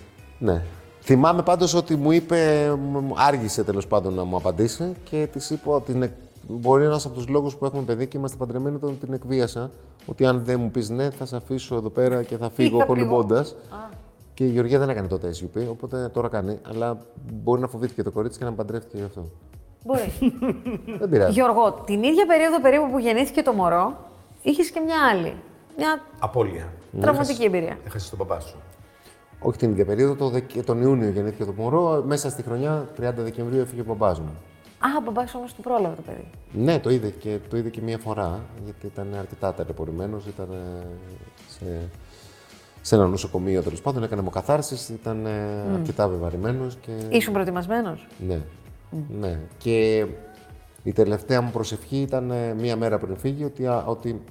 Ναι. 0.45 0.63
Θυμάμαι 1.01 1.43
πάντως 1.43 1.75
ότι 1.75 1.97
μου 1.97 2.11
είπε, 2.11 2.71
μου 2.79 3.15
άργησε 3.17 3.65
τέλος 3.65 3.87
πάντων 3.87 4.15
να 4.15 4.25
μου 4.25 4.37
απαντήσει 4.37 4.95
και 5.05 5.29
της 5.33 5.51
είπα 5.51 5.75
ότι 5.75 5.93
είναι, 5.93 6.17
μπορεί 6.49 6.85
ένας 6.85 7.07
από 7.07 7.15
τους 7.15 7.29
λόγους 7.29 7.57
που 7.57 7.65
έχουμε 7.65 7.83
παιδί 7.83 8.07
και 8.07 8.19
είμαστε 8.19 8.37
παντρεμένοι 8.37 8.79
τον 8.79 8.99
την 8.99 9.13
εκβίασα. 9.13 9.71
Ότι 10.07 10.27
αν 10.27 10.43
δεν 10.45 10.61
μου 10.61 10.71
πεις 10.71 10.89
ναι, 10.91 11.11
θα 11.11 11.27
σε 11.27 11.37
αφήσω 11.37 11.77
εδώ 11.77 11.89
πέρα 11.89 12.23
και 12.23 12.37
θα 12.37 12.51
φύγω 12.51 12.79
θα 12.79 12.85
κολυμπώντας. 12.85 13.55
Και 14.35 14.45
η 14.45 14.49
Γεωργία 14.49 14.79
δεν 14.79 14.89
έκανε 14.89 15.09
τότε 15.09 15.35
SUP, 15.41 15.67
οπότε 15.71 16.09
τώρα 16.13 16.29
κάνει. 16.29 16.59
Αλλά 16.69 16.99
μπορεί 17.33 17.61
να 17.61 17.69
φοβήθηκε 17.69 18.03
το 18.03 18.11
κορίτσι 18.11 18.39
και 18.39 18.45
να 18.45 18.51
με 18.51 18.57
παντρεύτηκε 18.57 18.97
γι' 18.97 19.05
αυτό. 19.05 19.25
Μπορεί. 19.85 20.13
Δεν 21.01 21.09
πειράζει. 21.09 21.33
Γιώργο, 21.33 21.73
την 21.73 22.03
ίδια 22.03 22.27
περίοδο 22.27 22.61
περίπου 22.61 22.91
που 22.91 22.99
γεννήθηκε 22.99 23.43
το 23.43 23.53
μωρό, 23.53 23.97
είχες 24.43 24.71
και 24.71 24.81
μια 24.81 24.97
άλλη. 25.13 25.35
Μια 25.77 26.03
Απόλυα. 26.19 26.73
τραυματική 27.01 27.45
εμπειρία. 27.45 27.79
Έχασες 27.87 28.11
τον 28.11 28.19
παπά 28.19 28.41
σου. 28.41 28.57
Όχι 29.41 29.59
την 29.59 29.71
ίδια 29.71 29.85
περίοδο, 29.85 30.15
το 30.15 30.29
Δεκ- 30.29 30.65
τον 30.65 30.83
Ιούνιο 30.83 31.09
γεννήθηκε 31.09 31.45
το 31.45 31.53
μωρό. 31.57 32.03
Μέσα 32.07 32.31
στη 32.31 32.43
χρονιά, 32.43 32.89
30 33.01 33.13
Δεκεμβρίου, 33.23 33.61
έφυγε 33.61 33.81
ο 33.81 33.85
μπαμπάς 33.85 34.21
μου. 34.21 34.31
Α, 34.79 34.89
ο 34.99 35.03
μπαμπάς 35.05 35.35
όμως 35.35 35.53
του 35.55 35.63
πρόλαβε 35.63 35.95
το 35.95 36.03
παιδί. 36.03 36.31
Ναι, 36.53 36.79
το 36.81 36.91
είδε 36.91 37.09
και, 37.11 37.39
το 37.51 37.57
είδε 37.57 37.69
και 37.69 37.81
μία 37.83 37.99
φορά, 37.99 38.41
γιατί 38.65 38.87
ήταν 38.87 39.15
αρκετά 39.19 39.55
ταλαιπωρημένος. 39.55 40.27
Ήταν 40.27 40.49
ε, 40.53 40.87
σε, 41.49 41.89
σε 42.81 42.95
ένα 42.95 43.07
νοσοκομείο 43.07 43.63
τέλος 43.63 43.81
πάντων, 43.81 44.03
έκανε 44.03 44.21
αιμοκαθάρσεις, 44.21 44.89
ήταν 44.89 45.27
ε, 45.27 45.31
αρκετά 45.75 46.09
βεβαρημένος. 46.09 46.77
Και... 46.81 46.93
Ήσουν 47.09 47.33
προετοιμασμένος; 47.33 48.07
Ναι. 48.29 48.41
ναι. 49.21 49.39
Και 49.59 50.07
η 50.83 50.93
τελευταία 50.93 51.41
μου 51.41 51.51
προσευχή 51.51 51.97
ήταν 51.97 52.31
ε, 52.31 52.55
μία 52.55 52.77
μέρα 52.77 52.99
πριν 52.99 53.17
φύγει 53.17 53.45
ότι, 53.45 53.67
α, 53.67 53.85
ότι 53.87 54.23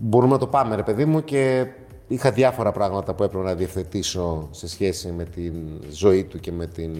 μπορούμε 0.00 0.32
να 0.32 0.38
το 0.38 0.46
πάμε, 0.46 0.76
ρε 0.76 0.82
παιδί 0.82 1.04
μου, 1.04 1.24
και 1.24 1.66
είχα 2.10 2.30
διάφορα 2.30 2.72
πράγματα 2.72 3.14
που 3.14 3.22
έπρεπε 3.22 3.44
να 3.44 3.54
διευθετήσω 3.54 4.48
σε 4.50 4.68
σχέση 4.68 5.12
με 5.12 5.24
την 5.24 5.54
ζωή 5.90 6.24
του 6.24 6.40
και 6.40 6.52
με 6.52 6.66
την 6.66 6.96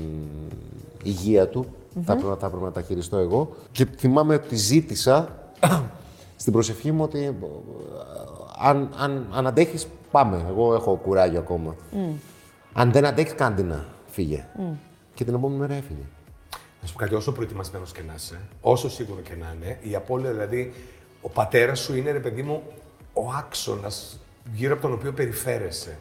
υγεία 1.02 1.48
του. 1.48 1.66
Θα, 2.04 2.12
έπρεπε, 2.12 2.34
θα 2.38 2.46
έπρεπε 2.46 2.64
να 2.64 2.72
τα 2.72 2.82
χειριστώ 2.82 3.16
εγώ. 3.16 3.52
Και 3.72 3.86
θυμάμαι 3.96 4.34
ότι 4.34 4.56
ζήτησα 4.56 5.38
στην 6.36 6.52
προσευχή 6.52 6.92
μου 6.92 7.02
ότι 7.02 7.24
ε, 7.24 7.32
αν, 8.58 8.90
αν, 8.96 9.26
αν 9.32 9.46
αντέχεις, 9.46 9.86
πάμε. 10.10 10.44
Εγώ 10.48 10.74
έχω 10.74 10.94
κουράγιο 10.94 11.38
ακόμα. 11.38 11.76
Αν 12.72 12.92
δεν 12.92 13.06
αντέχεις, 13.06 13.34
κάντε 13.34 13.62
να 13.62 13.86
φύγε. 14.06 14.46
Και 15.14 15.24
την 15.24 15.34
επόμενη 15.34 15.60
μέρα 15.60 15.74
έφυγε. 15.74 16.02
Να 16.80 16.86
σου 16.86 16.92
πω 16.92 16.98
κάτι, 16.98 17.14
όσο 17.14 17.32
προετοιμασμένος 17.32 17.92
και 17.92 18.02
να 18.06 18.14
είσαι, 18.14 18.40
όσο 18.60 18.90
σίγουρο 18.90 19.20
και 19.20 19.34
να 19.40 19.54
είναι, 19.56 19.78
η 19.82 19.94
απώλεια 19.94 20.30
δηλαδή, 20.30 20.72
ο 21.20 21.28
πατέρας 21.28 21.80
σου 21.80 21.96
είναι 21.96 22.10
ρε 22.10 22.18
παιδί 22.18 22.42
μου 22.42 22.62
ο 23.12 23.22
άξονας 23.38 24.18
γύρω 24.52 24.72
από 24.72 24.82
τον 24.82 24.92
οποίο 24.92 25.12
περιφέρεσαι. 25.12 25.98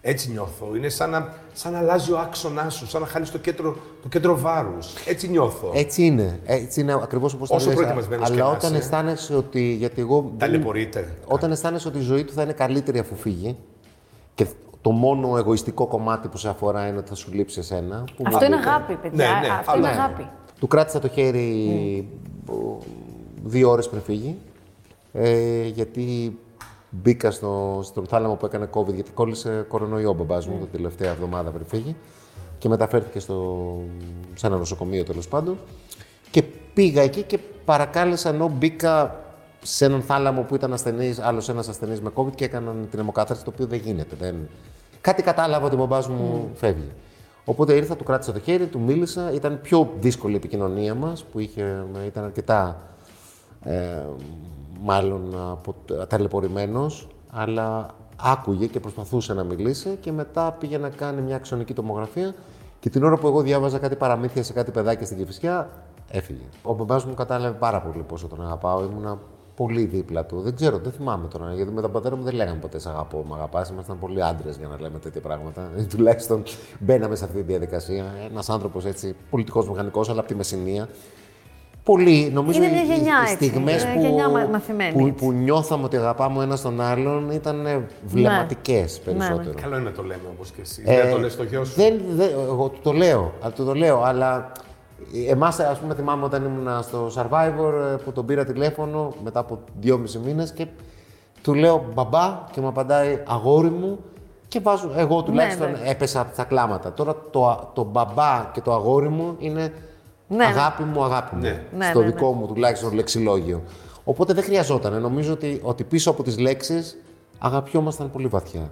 Έτσι 0.00 0.30
νιώθω. 0.30 0.76
Είναι 0.76 0.88
σαν 0.88 1.10
να, 1.10 1.32
σαν 1.52 1.72
να 1.72 1.78
αλλάζει 1.78 2.12
ο 2.12 2.18
άξονά 2.18 2.68
σου, 2.70 2.86
σαν 2.86 3.00
να 3.00 3.06
χάνεις 3.06 3.30
το 3.30 3.38
κέντρο, 3.38 3.76
το 4.02 4.08
κέντρο 4.08 4.38
βάρους. 4.38 4.94
Έτσι 5.06 5.28
νιώθω. 5.28 5.70
Έτσι 5.74 6.02
είναι. 6.04 6.40
Έτσι 6.44 6.80
είναι 6.80 6.92
ακριβώς 6.92 7.34
όπως 7.34 7.48
το 7.48 7.54
Όσο 7.54 7.66
λες. 7.66 7.74
προετοιμασμένος 7.74 8.26
και 8.30 8.32
Αλλά 8.34 8.44
να 8.44 8.50
όταν 8.56 8.70
είσαι. 8.70 8.78
αισθάνεσαι 8.82 9.34
ότι. 9.34 9.60
Γιατί 9.72 10.00
εγώ. 10.00 10.32
Ταλαιπωρείται. 10.38 11.14
Όταν 11.26 11.50
αισθάνεσαι 11.50 11.88
ότι 11.88 11.98
η 11.98 12.00
ζωή 12.00 12.24
του 12.24 12.32
θα 12.32 12.42
είναι 12.42 12.52
καλύτερη 12.52 12.98
αφού 12.98 13.14
φύγει 13.16 13.56
και 14.34 14.46
το 14.80 14.90
μόνο 14.90 15.36
εγωιστικό 15.36 15.86
κομμάτι 15.86 16.28
που 16.28 16.36
σε 16.36 16.48
αφορά 16.48 16.86
είναι 16.86 16.98
ότι 16.98 17.08
θα 17.08 17.14
σου 17.14 17.32
λείψει 17.32 17.58
εσένα. 17.58 18.04
που 18.16 18.22
Αυτό 18.26 18.38
μου 18.38 18.44
είναι 18.46 18.56
λείπει. 18.56 18.68
αγάπη, 18.68 18.94
παιδιά. 18.94 19.24
Ναι, 19.40 19.46
ναι, 19.46 19.52
Αυτό 19.58 19.70
αλλά 19.72 19.88
είναι 19.88 19.96
ναι. 19.96 20.02
αγάπη. 20.02 20.28
Του 20.60 20.66
κράτησα 20.66 20.98
το 20.98 21.08
χέρι 21.08 22.08
ο, 22.48 22.78
δύο 23.44 23.70
ώρες 23.70 23.88
πριν 23.88 24.02
φύγει. 24.02 24.36
Ε, 25.12 25.62
γιατί 25.66 26.38
μπήκα 27.02 27.30
στο, 27.30 27.80
στον 27.82 28.06
θάλαμο 28.06 28.34
που 28.34 28.46
έκανε 28.46 28.68
COVID, 28.72 28.94
γιατί 28.94 29.10
κόλλησε 29.10 29.64
κορονοϊό 29.68 30.10
ο 30.10 30.14
μπαμπάς 30.14 30.46
μου 30.46 30.58
την 30.58 30.68
τελευταία 30.72 31.10
εβδομάδα 31.10 31.50
πριν 31.50 31.66
φύγει 31.66 31.96
και 32.58 32.68
μεταφέρθηκε 32.68 33.18
στο, 33.18 33.78
σε 34.34 34.46
ένα 34.46 34.56
νοσοκομείο 34.56 35.04
τέλος 35.04 35.28
πάντων. 35.28 35.58
Και 36.30 36.42
πήγα 36.74 37.02
εκεί 37.02 37.22
και 37.22 37.38
παρακάλεσα 37.64 38.28
ενώ 38.28 38.48
μπήκα 38.48 39.20
σε 39.62 39.84
έναν 39.84 40.02
θάλαμο 40.02 40.42
που 40.42 40.54
ήταν 40.54 40.72
ασθενής, 40.72 41.18
άλλος 41.18 41.48
ένας 41.48 41.68
ασθενής 41.68 42.00
με 42.00 42.10
COVID 42.14 42.34
και 42.34 42.44
έκαναν 42.44 42.86
την 42.90 42.98
αιμοκάθαρση, 42.98 43.44
το 43.44 43.50
οποίο 43.54 43.66
δεν 43.66 43.78
γίνεται. 43.78 44.16
Δεν... 44.18 44.48
Κάτι 45.00 45.22
κατάλαβα 45.22 45.66
ότι 45.66 45.74
ο 45.74 45.78
μπαμπάς 45.78 46.08
μου 46.08 46.50
φεύγει. 46.54 46.92
Οπότε 47.44 47.74
ήρθα, 47.74 47.96
του 47.96 48.04
κράτησα 48.04 48.32
το 48.32 48.40
χέρι, 48.40 48.66
του 48.66 48.80
μίλησα. 48.80 49.32
Ήταν 49.32 49.60
πιο 49.62 49.92
δύσκολη 50.00 50.32
η 50.32 50.36
επικοινωνία 50.36 50.94
μας, 50.94 51.24
που 51.24 51.38
είχε, 51.38 51.84
ήταν 52.06 52.24
αρκετά 52.24 52.82
ε, 53.64 54.02
μάλλον 54.80 55.34
απο, 55.50 55.74
ταλαιπωρημένος, 56.08 57.08
αλλά 57.30 57.94
άκουγε 58.16 58.66
και 58.66 58.80
προσπαθούσε 58.80 59.34
να 59.34 59.44
μιλήσει 59.44 59.98
και 60.00 60.12
μετά 60.12 60.52
πήγε 60.52 60.78
να 60.78 60.88
κάνει 60.88 61.20
μια 61.20 61.36
αξιονική 61.36 61.74
τομογραφία 61.74 62.34
και 62.80 62.90
την 62.90 63.04
ώρα 63.04 63.16
που 63.16 63.26
εγώ 63.26 63.40
διάβαζα 63.40 63.78
κάτι 63.78 63.96
παραμύθια 63.96 64.42
σε 64.42 64.52
κάτι 64.52 64.70
παιδάκι 64.70 65.04
στην 65.04 65.16
Κηφισιά, 65.16 65.70
έφυγε. 66.10 66.44
Ο 66.62 66.74
μπαμπάς 66.74 67.04
μου 67.04 67.14
κατάλαβε 67.14 67.56
πάρα 67.58 67.80
πολύ 67.80 68.02
πόσο 68.02 68.26
τον 68.26 68.42
αγαπάω. 68.42 68.84
Ήμουνα 68.84 69.18
πολύ 69.56 69.84
δίπλα 69.84 70.24
του. 70.24 70.40
Δεν 70.40 70.54
ξέρω, 70.54 70.78
δεν 70.78 70.92
θυμάμαι 70.92 71.28
τώρα. 71.28 71.54
Γιατί 71.54 71.72
με 71.72 71.80
τον 71.80 71.92
πατέρα 71.92 72.16
μου 72.16 72.22
δεν 72.22 72.34
λέγαμε 72.34 72.58
ποτέ 72.58 72.78
σε 72.78 72.88
αγαπώ, 72.88 73.24
με 73.28 73.34
αγαπάς. 73.34 73.68
Ήμασταν 73.68 73.98
πολύ 73.98 74.22
άντρες 74.22 74.56
για 74.56 74.68
να 74.68 74.80
λέμε 74.80 74.98
τέτοια 74.98 75.20
πράγματα. 75.20 75.70
Ε, 75.76 75.82
τουλάχιστον 75.82 76.42
μπαίναμε 76.78 77.16
σε 77.16 77.24
αυτή 77.24 77.36
τη 77.36 77.42
διαδικασία. 77.42 78.04
Ένας 78.30 78.48
άνθρωπος 78.48 78.84
έτσι, 78.84 79.16
πολιτικός 79.30 79.68
μηχανικός, 79.68 80.08
αλλά 80.08 80.18
από 80.20 80.28
τη 80.28 80.34
Μεσσηνία. 80.34 80.88
Πολύ, 81.86 82.30
νομίζω 82.34 82.62
Είναι 82.62 82.72
μια 82.72 82.82
γενιά, 82.82 83.14
οι 83.28 83.30
έτσι. 83.32 83.34
στιγμές 83.34 83.82
Είναι 83.82 83.92
που, 83.94 84.00
γενιά 84.00 84.28
μα- 84.28 84.46
μαθημένη, 84.52 84.92
που, 84.92 85.06
έτσι. 85.06 85.24
που 85.24 85.32
νιώθαμε 85.32 85.84
ότι 85.84 85.96
αγαπάμε 85.96 86.38
ο 86.38 86.42
ένας 86.42 86.60
τον 86.62 86.80
άλλον 86.80 87.30
ήταν 87.30 87.66
βλεμματικές 88.06 89.00
Ναι, 89.04 89.12
ναι. 89.12 89.18
περισσότερο. 89.18 89.54
Καλό 89.62 89.76
είναι 89.76 89.84
να 89.84 89.92
το 89.92 90.02
λέμε 90.02 90.20
όπως 90.34 90.50
και 90.50 90.60
εσύ. 90.60 90.82
Ε, 90.86 91.02
δεν 91.02 91.10
το 91.12 91.18
λες 91.18 91.32
στο 91.32 91.42
γιο 91.42 91.64
σου. 91.64 91.74
Δεν, 91.76 92.00
δεν, 92.08 92.30
εγώ 92.46 92.68
του 92.68 92.80
το 92.82 92.92
λέω, 92.92 93.32
αλλά 93.42 93.52
του 93.52 93.64
το 93.64 93.74
λέω, 93.74 94.02
αλλά 94.02 94.52
εμάς, 95.28 95.58
ας 95.60 95.78
πούμε, 95.78 95.94
θυμάμαι 95.94 96.24
όταν 96.24 96.44
ήμουν 96.44 96.82
στο 96.82 97.06
Survivor 97.14 97.72
ε, 97.92 97.96
που 98.04 98.12
τον 98.12 98.26
πήρα 98.26 98.44
τηλέφωνο 98.44 99.12
μετά 99.24 99.40
από 99.40 99.58
δυόμιση 99.80 100.18
μήνες 100.18 100.52
και 100.52 100.66
του 101.42 101.54
λέω 101.54 101.84
μπαμπά 101.94 102.44
και 102.52 102.60
μου 102.60 102.68
απαντάει 102.68 103.22
αγόρι 103.26 103.70
μου 103.70 103.98
και 104.48 104.60
βάζω, 104.60 104.90
εγώ 104.96 105.22
τουλάχιστον 105.22 105.70
ναι. 105.70 105.90
έπεσα 105.90 106.20
από 106.20 106.36
τα 106.36 106.44
κλάματα. 106.44 106.92
Τώρα 106.92 107.14
το, 107.30 107.70
το 107.74 107.84
μπαμπά 107.84 108.50
και 108.52 108.60
το 108.60 108.72
αγόρι 108.72 109.08
μου 109.08 109.34
είναι 109.38 109.72
Ναι, 110.28 110.36
ναι. 110.36 110.44
αγάπη 110.44 110.82
μου, 110.82 111.04
αγάπη 111.04 111.34
μου. 111.34 111.42
Ναι. 111.42 111.62
Ναι, 111.76 111.84
στο 111.84 111.98
ναι, 111.98 112.04
ναι. 112.04 112.10
δικό 112.10 112.32
μου 112.32 112.46
τουλάχιστον 112.46 112.94
λεξιλόγιο. 112.94 113.62
Οπότε 114.04 114.32
δεν 114.32 114.44
χρειαζόταν. 114.44 115.00
Νομίζω 115.00 115.32
ότι, 115.32 115.60
ότι 115.62 115.84
πίσω 115.84 116.10
από 116.10 116.22
τις 116.22 116.38
λέξεις 116.38 116.96
αγαπιόμασταν 117.38 118.10
πολύ 118.10 118.26
βαθιά. 118.26 118.70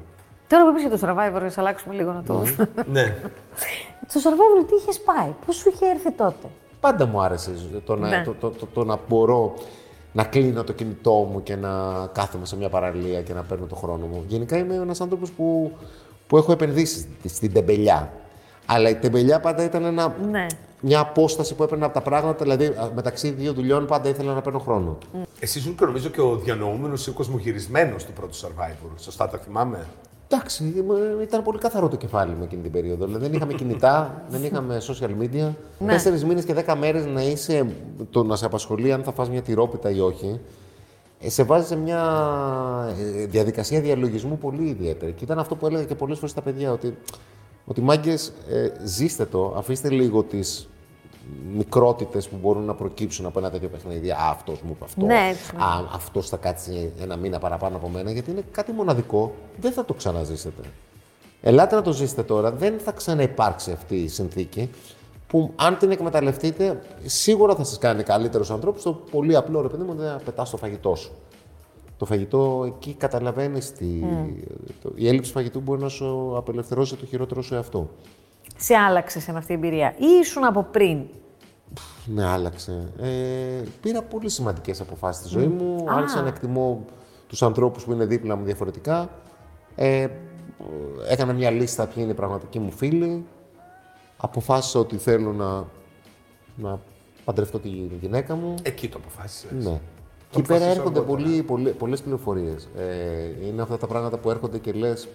Τώρα 0.49 0.65
που 0.65 0.71
είπες 0.79 0.83
για 0.83 0.99
το 0.99 0.99
Survivor, 1.09 1.43
να 1.43 1.49
σε 1.51 1.61
αλλάξουμε 1.61 1.95
λίγο 1.95 2.13
να 2.13 2.23
το. 2.23 2.43
ναι. 2.93 3.03
το 4.13 4.21
Survivor 4.25 4.65
τι 4.69 4.75
είχες 4.83 5.01
πάει, 5.01 5.29
πώς 5.47 5.57
σου 5.57 5.71
είχε 5.75 5.87
έρθει 5.87 6.13
τότε; 6.13 6.47
Πάντα 6.81 7.07
μου 7.07 7.21
άρεσε 7.23 7.51
το 7.85 7.97
να, 7.97 8.09
Ναι. 8.09 8.23
το, 8.25 8.35
το, 8.41 8.51
το, 8.51 8.67
το 8.67 8.85
να 8.85 8.99
μπορώ 9.09 9.55
να 10.13 10.25
κλείνω 10.25 10.65
το 10.65 10.73
κινητό 10.73 11.29
μου 11.33 11.43
και 11.43 11.57
να 11.57 11.71
κάθομαι 12.13 12.47
σε 12.47 12.57
μια 12.57 12.69
παραλία 12.69 13.23
και 13.23 13.33
να 13.33 13.43
παίρνω 13.43 13.67
το 13.67 13.75
χρόνο 13.75 14.07
μου. 14.07 14.25
Γενικά 14.27 14.57
είμαι 14.59 14.75
ένας 14.75 15.01
άνθρωπος 15.01 15.31
που, 15.31 15.73
που 16.27 16.37
έχω 16.37 16.53
επενδύσει 16.53 16.99
στη- 17.19 17.29
στην 17.29 17.53
τεμπελιά. 17.53 18.13
Αλλά 18.67 18.89
η 18.89 18.95
τεμπελιά 18.95 19.41
πάντα 19.41 19.65
ήταν 19.65 19.85
ένα, 19.85 20.15
Ναι. 20.31 20.47
Μια 20.85 21.01
απόσταση 21.01 21.55
που 21.55 21.63
έπαιρνα 21.63 21.85
από 21.85 21.95
τα 21.95 22.01
πράγματα. 22.01 22.43
Δηλαδή, 22.45 22.65
α, 22.67 22.91
μεταξύ 22.95 23.31
δύο 23.31 23.53
δουλειών 23.53 23.87
πάντα 23.87 24.09
ήθελα 24.09 24.35
να 24.35 24.41
παίρνω 24.41 24.59
χρόνο. 24.59 24.99
Εσύ 25.41 25.59
ήσουν 25.59 25.75
και 25.75 25.85
νομίζω 25.85 26.09
και 26.09 26.21
ο 26.21 26.37
διανοούμενος 26.37 27.07
ή 27.07 27.11
ο 27.11 27.13
κοσμογυρισμένο 27.13 27.97
του 27.97 28.13
πρώτου 28.15 28.35
survivor. 28.35 28.89
Σωστά 28.99 29.29
τα 29.29 29.39
θυμάμαι; 29.39 29.87
Εντάξει, 30.29 30.75
ε, 31.19 31.23
ήταν 31.23 31.43
πολύ 31.43 31.59
καθαρό 31.59 31.89
το 31.89 31.97
κεφάλι 31.97 32.35
μου 32.35 32.43
εκείνη 32.45 32.63
την 32.63 32.71
περίοδο. 32.73 33.07
Δηλαδή, 33.07 33.25
δεν 33.25 33.33
είχαμε 33.35 33.53
κινητά, 33.53 34.23
δεν 34.33 34.45
είχαμε 34.45 34.81
social 34.89 35.23
media. 35.23 35.53
Ναι. 35.79 35.93
Τέσσερις 35.93 36.25
μήνες 36.25 36.45
και 36.45 36.55
δέκα 36.55 36.77
μέρες 36.77 37.07
να 37.07 37.23
είσαι, 37.23 37.67
το 38.11 38.25
να 38.25 38.37
σε 38.37 38.45
απασχολεί 38.45 38.93
αν 38.93 39.03
θα 39.03 39.13
φας 39.13 39.31
μια 39.31 39.43
τυρόπιτα 39.43 39.91
ή 39.91 40.01
όχι. 40.01 40.41
ε, 41.21 41.31
Σε 41.31 41.43
βάζει 41.43 41.67
σε 41.67 41.77
μια 41.77 42.01
ε, 43.21 43.27
διαδικασία 43.27 43.81
διαλογισμού 43.81 44.39
πολύ 44.39 44.69
ιδιαίτερη. 44.69 45.13
Και 45.13 45.25
ήταν 45.25 45.39
αυτό 45.39 45.55
που 45.57 45.67
έλεγα 45.67 45.85
και 45.85 45.95
πολλές 45.95 46.17
φορές 46.17 46.31
στα 46.31 46.41
παιδιά, 46.43 46.73
ότι, 46.73 46.97
ότι 47.65 47.81
μάγκες, 47.81 48.33
ε, 48.51 48.71
ζήστε 48.85 49.25
το, 49.25 49.55
αφήστε 49.57 49.89
λίγο 49.91 50.23
τις 50.23 50.69
μικρότητες 51.55 52.29
που 52.29 52.37
μπορούν 52.43 52.65
να 52.65 52.75
προκύψουν 52.75 53.27
από 53.27 53.39
ένα 53.39 53.51
τέτοιο 53.51 53.69
παιχνίδι. 53.69 54.11
Α, 54.11 54.17
αυτός 54.31 54.61
μου 54.63 54.71
είπε 54.71 54.85
αυτό. 54.85 55.05
Ναι, 55.07 55.29
έτσι. 55.31 55.57
Α, 55.57 55.89
αυτός 55.93 56.29
θα 56.29 56.37
κάτσει 56.37 56.93
ένα 57.01 57.17
μήνα 57.17 57.39
παραπάνω 57.39 57.77
από 57.77 57.89
μένα, 57.89 58.11
γιατί 58.11 58.31
είναι 58.31 58.45
κάτι 58.51 58.73
μοναδικό. 58.73 59.35
Δεν 59.61 59.73
θα 59.73 59.85
το 59.85 59.95
ξαναζήσετε. 59.95 60.63
Ελάτε 61.41 61.75
να 61.75 61.83
το 61.83 61.93
ζήσετε 61.93 62.23
τώρα. 62.23 62.53
Δεν 62.53 62.79
θα 62.79 62.93
ξαναυπάρξει 62.93 63.71
αυτή 63.73 63.97
η 63.97 64.09
συνθήκη 64.09 64.71
που 65.27 65.53
αν 65.57 65.79
την 65.79 65.91
εκμεταλλευτείτε, 65.91 66.83
σίγουρα 67.05 67.55
θα 67.55 67.65
σας 67.65 67.79
κάνει 67.79 68.03
καλύτερους 68.03 68.51
ανθρώπους. 68.51 68.83
Το 68.83 68.93
πολύ 68.93 69.37
απλό 69.37 69.61
ρε 69.61 69.69
παιδί 69.69 69.83
μου 69.83 69.93
είναι 69.93 70.05
να 70.05 70.17
πετάς 70.25 70.51
το 70.51 70.57
φαγητό 70.57 70.95
σου. 70.95 71.13
Το 71.99 72.05
φαγητό 72.05 72.65
εκεί 72.67 72.95
καταλαβαίνεις. 72.95 73.73
Τη... 73.73 73.87
Το... 74.83 74.93
Η 74.95 75.09
έλλειψη 75.09 75.33
φαγητού 75.33 75.61
μπορεί 75.61 75.81
να 75.81 75.89
σου 75.89 76.37
απελευθερώσει 76.37 76.97
το 76.97 77.07
χειρότερο 77.07 77.43
σου 77.43 77.55
εαυτό. 77.55 77.91
Σε 78.57 78.75
άλλαξε 78.75 79.21
σε 79.21 79.33
αυτή 79.37 79.53
η 79.53 79.55
εμπειρία 79.55 79.95
ή 79.99 80.07
ήσουν 80.21 80.45
από 80.45 80.63
πριν; 80.63 80.99
Με 82.05 82.25
άλλαξε. 82.25 82.93
Ε, 83.01 83.63
πήρα 83.81 84.03
πολύ 84.03 84.31
σημαντικές 84.31 84.81
αποφάσεις 84.81 85.21
στη 85.23 85.39
ζωή 85.39 85.47
μου. 85.47 85.85
Άρχισα 85.89 86.23
να 86.23 86.29
εκτιμώ 86.29 86.85
τους 87.29 87.43
ανθρώπους 87.43 87.85
που 87.85 87.93
είναι 87.93 88.05
δίπλα 88.05 88.37
μου 88.37 88.45
διαφορετικά. 88.45 89.09
Ε, 89.77 90.07
έκανα 91.09 91.33
μια 91.33 91.51
λίστα 91.51 91.87
ποιοι 91.87 91.95
είναι 91.99 92.11
οι 92.11 92.15
πραγματικοί 92.15 92.59
μου 92.59 92.71
φίλοι. 92.71 93.25
Αποφάσισα 94.17 94.79
ότι 94.79 94.97
θέλω 94.97 95.33
να, 95.33 95.65
να 96.57 96.81
παντρευτώ 97.25 97.59
τη 97.59 97.69
γυναίκα 98.01 98.35
μου. 98.35 98.55
Εκεί 98.63 98.89
το 98.89 98.99
αποφάσισες. 99.01 99.65
Ναι. 99.65 99.81
Και 100.31 100.43
πέρα 100.43 100.55
αποφασίσω 100.55 100.79
έρχονται 100.81 100.99
αργότερα. 100.99 101.23
πολύ, 101.25 101.43
πολύ, 101.43 101.71
πολλές 101.71 102.01
πληροφορίες. 102.03 102.69
Ε, 102.79 103.47
είναι 103.47 103.63
αυτά 103.63 103.77
τα 103.79 103.87
πράγματα 103.87 104.17
που 104.19 104.31
έρχονται 104.31 104.59
και 104.59 104.73
λες, 104.73 105.09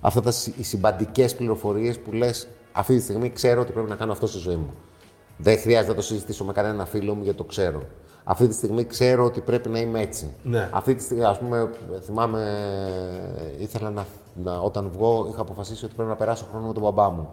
αυτά 0.00 0.20
τα, 0.22 0.30
συ- 0.30 0.58
οι 0.58 0.62
συμπαντικές 0.62 1.34
πληροφορίες 1.36 1.98
που 1.98 2.12
λες, 2.12 2.48
αυτή 2.72 2.96
τη 2.96 3.02
στιγμή 3.02 3.30
ξέρω 3.30 3.60
ότι 3.60 3.72
πρέπει 3.72 3.88
να 3.88 3.94
κάνω 3.96 4.12
αυτό 4.12 4.26
στη 4.26 4.38
ζωή 4.38 4.56
μου. 4.56 4.70
Δεν 5.36 5.58
χρειάζεται 5.58 5.88
να 5.90 5.94
το 5.96 6.02
συζητήσω 6.02 6.44
με 6.44 6.52
κανένα 6.52 6.84
φίλο 6.84 7.14
μου 7.14 7.22
γιατί 7.22 7.38
το 7.38 7.44
ξέρω. 7.44 7.82
Αυτή 8.24 8.48
τη 8.48 8.54
στιγμή 8.54 8.84
ξέρω 8.84 9.24
ότι 9.24 9.40
πρέπει 9.40 9.68
να 9.68 9.78
είμαι 9.78 10.00
έτσι. 10.00 10.34
Ναι. 10.42 10.68
Αυτή 10.72 10.94
τη 10.94 11.02
στιγμή, 11.02 11.24
ας 11.24 11.38
πούμε, 11.38 11.70
θυμάμαι, 12.04 12.44
ήθελα 13.58 13.90
να, 13.90 14.06
να, 14.44 14.58
όταν 14.58 14.90
βγω, 14.92 15.26
είχα 15.32 15.40
αποφασίσει 15.40 15.84
ότι 15.84 15.94
πρέπει 15.94 16.10
να 16.10 16.16
περάσω 16.16 16.46
χρόνο 16.50 16.66
με 16.66 16.72
τον 16.72 16.82
μπαμπά 16.82 17.10
μου. 17.10 17.30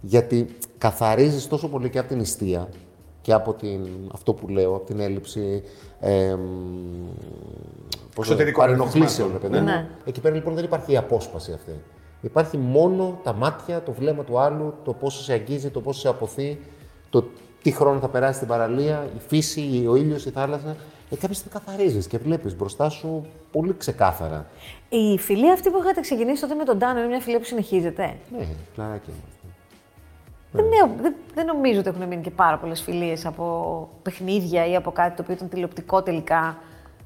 Γιατί 0.00 0.56
καθαρίζεις 0.78 1.46
τόσο 1.48 1.68
πολύ 1.68 1.90
και 1.90 1.98
από 1.98 2.08
την 2.08 2.18
νηστεία 2.18 2.68
και 3.20 3.32
από 3.32 3.52
την, 3.52 3.86
αυτό 4.12 4.32
που 4.34 4.48
λέω, 4.48 4.74
από 4.74 4.86
την 4.86 5.00
έλλειψη 5.00 5.62
ε, 6.00 6.36
Εξωτερικών 8.18 8.64
παρενοχλήσεων, 8.64 9.28
ρε 9.28 9.34
ρυθμάτων. 9.34 9.50
παιδί 9.50 9.64
μου. 9.64 9.78
Ναι. 9.78 9.88
Εκεί 10.04 10.20
πέρα 10.20 10.34
λοιπόν 10.34 10.54
δεν 10.54 10.64
υπάρχει 10.64 10.92
η 10.92 10.96
απόσπαση 10.96 11.52
αυτή. 11.52 11.72
Υπάρχει 12.24 12.56
μόνο 12.56 13.20
τα 13.22 13.32
μάτια, 13.32 13.82
το 13.82 13.92
βλέμμα 13.92 14.24
του 14.24 14.38
άλλου, 14.38 14.74
το 14.84 14.92
πόσο 14.92 15.22
σε 15.22 15.32
αγγίζει, 15.32 15.70
το 15.70 15.80
πόσο 15.80 16.00
σε 16.00 16.08
αποθεί, 16.08 16.58
το 17.10 17.24
τι 17.62 17.70
χρόνο 17.70 18.00
θα 18.00 18.08
περάσει 18.08 18.36
στην 18.36 18.48
παραλία, 18.48 19.08
η 19.16 19.20
φύση, 19.28 19.86
ο 19.88 19.96
ήλιος, 19.96 20.24
η 20.24 20.30
θάλασσα. 20.30 20.76
Ε, 21.10 21.16
κάποια 21.16 21.34
στιγμή 21.34 21.58
καθαρίζεις 21.64 22.06
και 22.06 22.18
βλέπεις 22.18 22.56
μπροστά 22.56 22.88
σου 22.88 23.26
πολύ 23.52 23.74
ξεκάθαρα. 23.78 24.46
Η 24.88 25.18
φιλία 25.18 25.52
αυτή 25.52 25.70
που 25.70 25.78
είχατε 25.82 26.00
ξεκινήσει 26.00 26.40
τότε 26.40 26.54
με 26.54 26.64
τον 26.64 26.78
Τάνο 26.78 26.98
είναι 26.98 27.08
μια 27.08 27.20
φιλία 27.20 27.38
που 27.38 27.44
συνεχίζεται; 27.44 28.16
Ναι, 28.38 28.46
πλαράκι 28.74 29.10
είμαστε. 29.10 29.58
Δεν, 30.52 30.64
ναι, 30.64 31.02
δεν, 31.02 31.14
δεν 31.34 31.46
νομίζω 31.46 31.78
ότι 31.78 31.88
έχουν 31.88 32.08
μείνει 32.08 32.22
και 32.22 32.30
πάρα 32.30 32.58
πολλές 32.58 32.80
φιλίες 32.82 33.26
από 33.26 33.88
παιχνίδια 34.02 34.66
ή 34.66 34.76
από 34.76 34.90
κάτι 34.92 35.16
το 35.16 35.22
οποίο 35.22 35.34
ήταν 35.34 35.48
τηλεοπτικό 35.48 36.02
τελικά. 36.02 36.58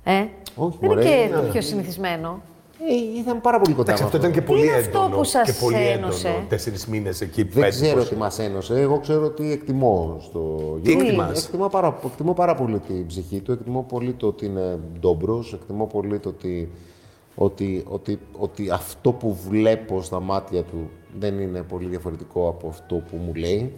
Ε; 0.05 0.25
Όχι, 0.57 0.77
δεν 0.81 0.89
μωρέ, 0.89 1.01
είναι 1.01 1.11
και 1.11 1.17
είναι- 1.17 1.37
το 1.37 1.43
πιο 1.43 1.61
συνηθισμένο. 1.61 2.43
Ε, 2.81 3.19
ήταν 3.21 3.41
πάρα 3.41 3.61
πολύ 3.61 3.75
κοντά. 3.77 3.93
Εντάξει, 3.93 4.03
με 4.03 4.07
αυτό 4.09 4.19
ήταν 4.19 4.33
και 4.33 4.41
Τι 4.41 4.47
πολύ 4.47 4.67
είναι 4.67 4.77
αυτό 4.77 4.99
έντονο. 4.99 5.17
που 5.17 5.25
σας 5.25 5.51
και 5.51 5.59
πολύ 5.61 5.77
ένωσε; 5.77 6.29
έντονο. 6.29 6.45
Τέσσερις 6.49 6.87
μήνες 6.87 7.21
εκεί, 7.21 7.43
Δεν 7.43 7.53
πέντε. 7.53 7.69
ξέρω 7.69 7.95
πόσο. 7.97 8.09
τι 8.09 8.15
μας 8.17 8.39
ένωσε. 8.39 8.81
Εγώ 8.81 8.99
ξέρω 9.01 9.25
ότι 9.25 9.53
εκτιμώ 9.53 10.17
στο 10.21 10.41
Τι 10.83 10.91
Γιώργο. 10.91 11.07
εκτιμάς; 11.07 11.45
Εκτιμώ 11.45 11.69
πάρα, 11.69 11.99
εκτιμώ 12.05 12.33
πάρα 12.35 12.55
πολύ 12.55 12.79
την 12.79 13.07
ψυχή 13.07 13.41
του. 13.41 13.53
Εκτιμώ 13.53 13.83
πολύ 13.89 14.13
το 14.13 14.27
ότι 14.27 14.47
είναι 14.47 14.79
ντόμπρος. 15.01 15.53
Εκτιμώ 15.53 15.87
πολύ 15.87 16.19
το 16.19 16.29
ότι, 16.29 16.71
ότι, 17.35 17.85
ότι, 17.89 18.19
ότι 18.39 18.71
αυτό 18.71 19.13
που 19.13 19.39
βλέπω 19.49 20.03
στα 20.03 20.21
μάτια 20.21 20.63
του 20.63 20.91
δεν 21.19 21.39
είναι 21.41 21.63
πολύ 21.63 21.89
διαφορετικό 21.89 22.49
από 22.49 22.69
αυτό 22.69 22.95
που 22.95 23.17
μου 23.27 23.35
λέει. 23.35 23.73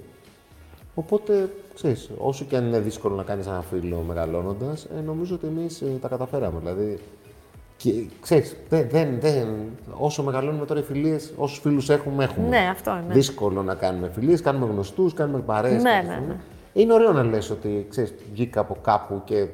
Οπότε, 0.94 1.52
ξέρεις, 1.74 2.10
όσο 2.18 2.44
και 2.44 2.56
αν 2.56 2.66
είναι 2.66 2.78
δύσκολο 2.80 3.14
να 3.14 3.22
κάνεις 3.22 3.46
ένα 3.46 3.62
φίλο 3.70 4.04
μεγαλώνοντας, 4.08 4.84
ε, 4.84 5.00
νομίζω 5.00 5.34
ότι 5.34 5.46
εμείς 5.46 5.80
ε, 5.80 5.86
τα 6.00 6.08
καταφέραμε. 6.08 6.58
Δηλαδή, 6.58 6.98
και, 7.82 7.92
ξέρεις, 8.20 8.56
δεν, 8.68 8.86
δεν, 8.90 9.20
δεν, 9.20 9.48
όσο 9.98 10.22
μεγαλώνουμε 10.22 10.66
τώρα 10.66 10.80
οι 10.80 10.82
φιλίες, 10.82 11.32
όσους 11.36 11.58
φίλους 11.58 11.88
έχουμε, 11.88 12.24
έχουμε. 12.24 12.48
Ναι, 12.48 12.68
αυτό 12.70 12.90
είναι. 13.04 13.14
Δύσκολο 13.14 13.62
να 13.62 13.74
κάνουμε 13.74 14.10
φιλίες, 14.14 14.40
κάνουμε 14.40 14.66
γνωστούς, 14.72 15.14
κάνουμε 15.14 15.38
παρέες. 15.38 15.82
Ναι, 15.82 15.90
κάποια 15.90 16.02
ναι, 16.02 16.12
στιγμή. 16.14 16.26
ναι. 16.28 16.36
Είναι 16.72 16.92
ωραίο 16.92 17.12
να 17.12 17.22
λες 17.22 17.50
ότι, 17.50 17.86
ξέρεις, 17.90 18.14
βγήκα 18.32 18.60
από 18.60 18.76
κάπου 18.82 19.22
και 19.24 19.46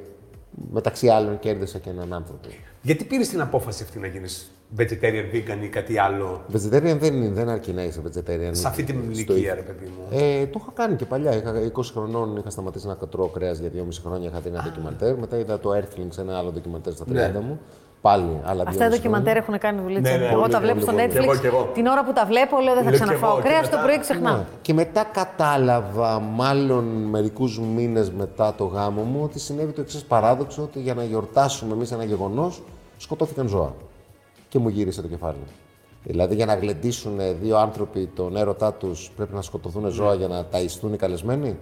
μεταξύ 0.73 1.09
άλλων 1.09 1.38
κέρδισα 1.38 1.78
και 1.78 1.90
έναν 1.90 2.12
άνθρωπο. 2.12 2.49
Γιατί 2.83 3.04
πήρες 3.04 3.28
την 3.28 3.40
απόφαση 3.40 3.83
αυτή 3.83 3.99
να 3.99 4.06
γίνεις 4.06 4.50
vegetarian, 4.78 5.35
vegan 5.35 5.62
ή 5.64 5.68
κάτι 5.68 5.99
άλλο; 5.99 6.45
Vegetarian 6.52 6.97
δεν, 6.99 7.14
είναι, 7.14 7.28
δεν 7.28 7.49
αρκεί 7.49 7.73
να 7.73 7.83
είσαι 7.83 8.02
vegetarian. 8.06 8.50
Σε 8.50 8.68
αυτή 8.68 8.83
την 8.83 8.97
Στο 9.14 9.33
ηλικία, 9.35 9.54
ρε 9.54 9.61
παιδί 9.61 9.85
μου. 9.85 10.18
Ε, 10.18 10.47
το 10.47 10.61
είχα 10.62 10.71
κάνει 10.75 10.97
και 10.97 11.04
παλιά. 11.04 11.37
Είχα 11.37 11.52
20 11.75 11.83
χρονών 11.92 12.37
είχα 12.37 12.50
σταματήσει 12.50 12.87
να 12.87 12.97
τρώω 12.97 13.28
κρέας 13.28 13.59
για 13.59 13.71
2,5 13.75 13.88
χρόνια. 14.04 14.28
Είχα 14.28 14.40
δει 14.40 14.49
ένα 14.49 14.62
ντοκιμαντέρ. 14.62 15.18
Μετά 15.18 15.38
είδα 15.38 15.59
το 15.59 15.71
Earthlings, 15.75 16.18
ένα 16.18 16.38
άλλο 16.38 16.50
ντοκιμαντέρ 16.50 16.92
στα 16.92 17.04
30 17.04 17.12
Ναι. 17.12 17.40
μου. 17.40 17.61
Πάλι 18.08 18.32
άλλα 18.50 18.62
δύο 18.62 18.70
Αυτά 18.70 18.78
τα 18.78 18.84
μισή 18.86 18.96
ντοκιμαντέρ 18.96 19.32
χρόνια. 19.36 19.42
έχουν 19.42 19.58
κάνει 19.64 19.78
δουλίτσα. 19.86 20.10
Ναι, 20.10 20.16
ναι, 20.25 20.30
εγώ 20.32 20.40
πολύ, 20.40 20.52
τα 20.52 20.60
βλέπω 20.60 20.80
στο 20.80 20.92
πολύ, 20.92 21.02
Netflix. 21.04 21.25
πολύ. 21.26 21.38
Κι 21.40 21.46
εγώ, 21.46 21.56
κι 21.56 21.62
εγώ. 21.62 21.70
Την 21.75 21.86
ώρα 21.86 22.02
που 22.04 22.12
τα 22.12 22.25
βλέπω, 22.30 22.54
λέω 22.64 22.75
δεν 22.75 22.84
θα 22.84 22.90
Λέω 22.90 22.98
κι 22.98 23.04
ξαναφάω. 23.04 23.30
εγώ. 23.30 23.40
Και 23.42 23.48
Κρέας 23.48 23.68
το 23.68 23.76
μετά- 23.76 23.82
πρωί 23.86 23.98
ξεχνάω. 24.00 24.36
Ναι. 24.36 24.44
Και 24.62 24.72
μετά 24.75 25.02
κατάλαβα, 25.12 26.20
μάλλον 26.20 26.84
μερικούς 26.84 27.58
μήνες 27.60 28.10
μετά 28.10 28.54
το 28.54 28.64
γάμο 28.64 29.02
μου, 29.02 29.20
ότι 29.25 29.38
συνέβη 29.38 29.72
το 29.72 29.80
εξής 29.80 30.02
παράδοξο, 30.04 30.62
ότι 30.62 30.78
για 30.80 30.94
να 30.94 31.04
γιορτάσουμε 31.04 31.72
εμείς 31.72 31.92
ένα 31.92 32.04
γεγονός, 32.04 32.62
σκοτώθηκαν 32.96 33.48
ζώα. 33.48 33.72
Και 34.48 34.58
μου 34.58 34.68
γύρισε 34.68 35.02
το 35.02 35.08
κεφάλι. 35.08 35.44
Δηλαδή 36.04 36.34
για 36.34 36.46
να 36.46 36.54
γλεντήσουν 36.54 37.18
δύο 37.42 37.56
άνθρωποι 37.58 38.10
τον 38.14 38.36
έρωτά 38.36 38.72
τους 38.72 39.10
πρέπει 39.16 39.34
να 39.34 39.42
σκοτωθούν 39.42 39.88
ζώα 39.90 40.14
για 40.14 40.28
να 40.28 40.44
ταϊστούν 40.44 40.92
οι 40.92 40.96
καλεσμένοι. 40.96 41.58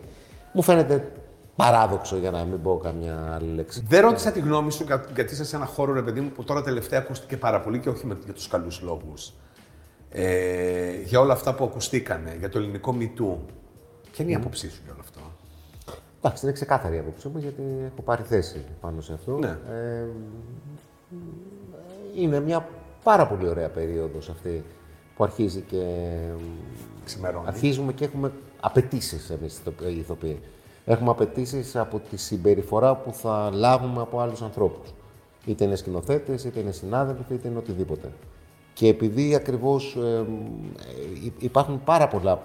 Μου 0.52 0.62
φαίνεται 0.62 1.12
παράδοξο 1.56 2.16
για 2.16 2.30
να 2.30 2.44
μην 2.44 2.62
πω 2.62 2.78
καμιά 2.82 3.32
άλλη 3.34 3.49
λέξη. 3.54 3.84
Δεν 3.88 4.00
ρώτησα 4.00 4.32
τη 4.32 4.40
γνώμη 4.40 4.73
σου 4.73 4.84
για- 4.84 5.04
γιατί 5.14 5.32
είσαι 5.32 5.44
σε 5.44 5.56
ένα 5.56 5.64
χώρο, 5.64 5.92
ρε 5.92 6.02
παιδί 6.02 6.20
μου, 6.20 6.30
που 6.30 6.44
τώρα 6.44 6.62
τελευταία 6.62 6.99
ακούστηκε 7.00 7.37
πάρα 7.37 7.61
πολύ 7.61 7.78
και 7.78 7.88
όχι 7.88 8.06
με, 8.06 8.16
για 8.25 8.32
τους 8.34 8.49
καλούς 8.49 8.80
λόγους. 8.80 9.32
Ε, 10.11 11.00
για 11.04 11.20
όλα 11.20 11.32
αυτά 11.32 11.54
που 11.54 11.64
ακουστήκανε, 11.64 12.37
για 12.38 12.49
το 12.49 12.58
ελληνικό 12.58 12.92
μητού. 12.92 13.38
Ποια 14.12 14.25
είναι 14.25 14.32
η 14.32 14.37
άποψή 14.37 14.70
σου 14.70 14.80
για 14.84 14.92
όλο 14.92 15.00
αυτό; 15.02 15.20
Εντάξει, 16.18 16.44
είναι 16.44 16.54
ξεκάθαρη 16.54 16.96
η 16.96 16.99
άποψή 16.99 17.28
μου 17.28 17.38
γιατί 17.38 17.62
έχω 17.92 18.02
πάρει 18.04 18.23
θέση 18.23 18.64
πάνω 18.80 19.00
σε 19.00 19.12
αυτό. 19.12 19.38
Ναι. 19.38 19.49
Ε, 19.70 20.06
είναι 22.16 22.40
μια 22.40 22.68
πάρα 23.02 23.26
πολύ 23.26 23.49
ωραία 23.49 23.68
περίοδος 23.68 24.28
αυτή 24.28 24.64
που 25.16 25.25
αρχίζει 25.25 25.61
και 25.61 25.82
Ξημερώνει. 27.04 27.46
αρχίζουμε 27.46 27.92
και 27.92 28.04
έχουμε 28.04 28.32
απαιτήσεις 28.61 29.30
εμείς 29.30 29.61
οι 29.87 29.99
ηθοποιοί. 29.99 30.40
Έχουμε 30.84 31.10
απαιτήσεις 31.10 31.76
από 31.76 32.00
τη 32.10 32.16
συμπεριφορά 32.16 32.96
που 32.96 33.12
θα 33.12 33.50
λάβουμε 33.52 34.00
από 34.00 34.20
άλλους 34.20 34.42
ανθρώπους. 34.42 34.94
Είτε 35.44 35.64
είναι 35.64 35.76
σκηνοθέτες, 35.76 36.44
είτε 36.44 36.60
είναι 36.60 36.70
συνάδελφοι, 36.70 37.34
είτε 37.34 37.48
είναι 37.48 37.58
οτιδήποτε. 37.58 38.12
Και 38.72 38.88
επειδή 38.88 39.34
ακριβώς 39.34 39.96
ε, 39.96 40.16
ε, 40.16 41.30
υπάρχουν 41.38 41.80
πάρα 41.84 42.08
πολλά 42.08 42.42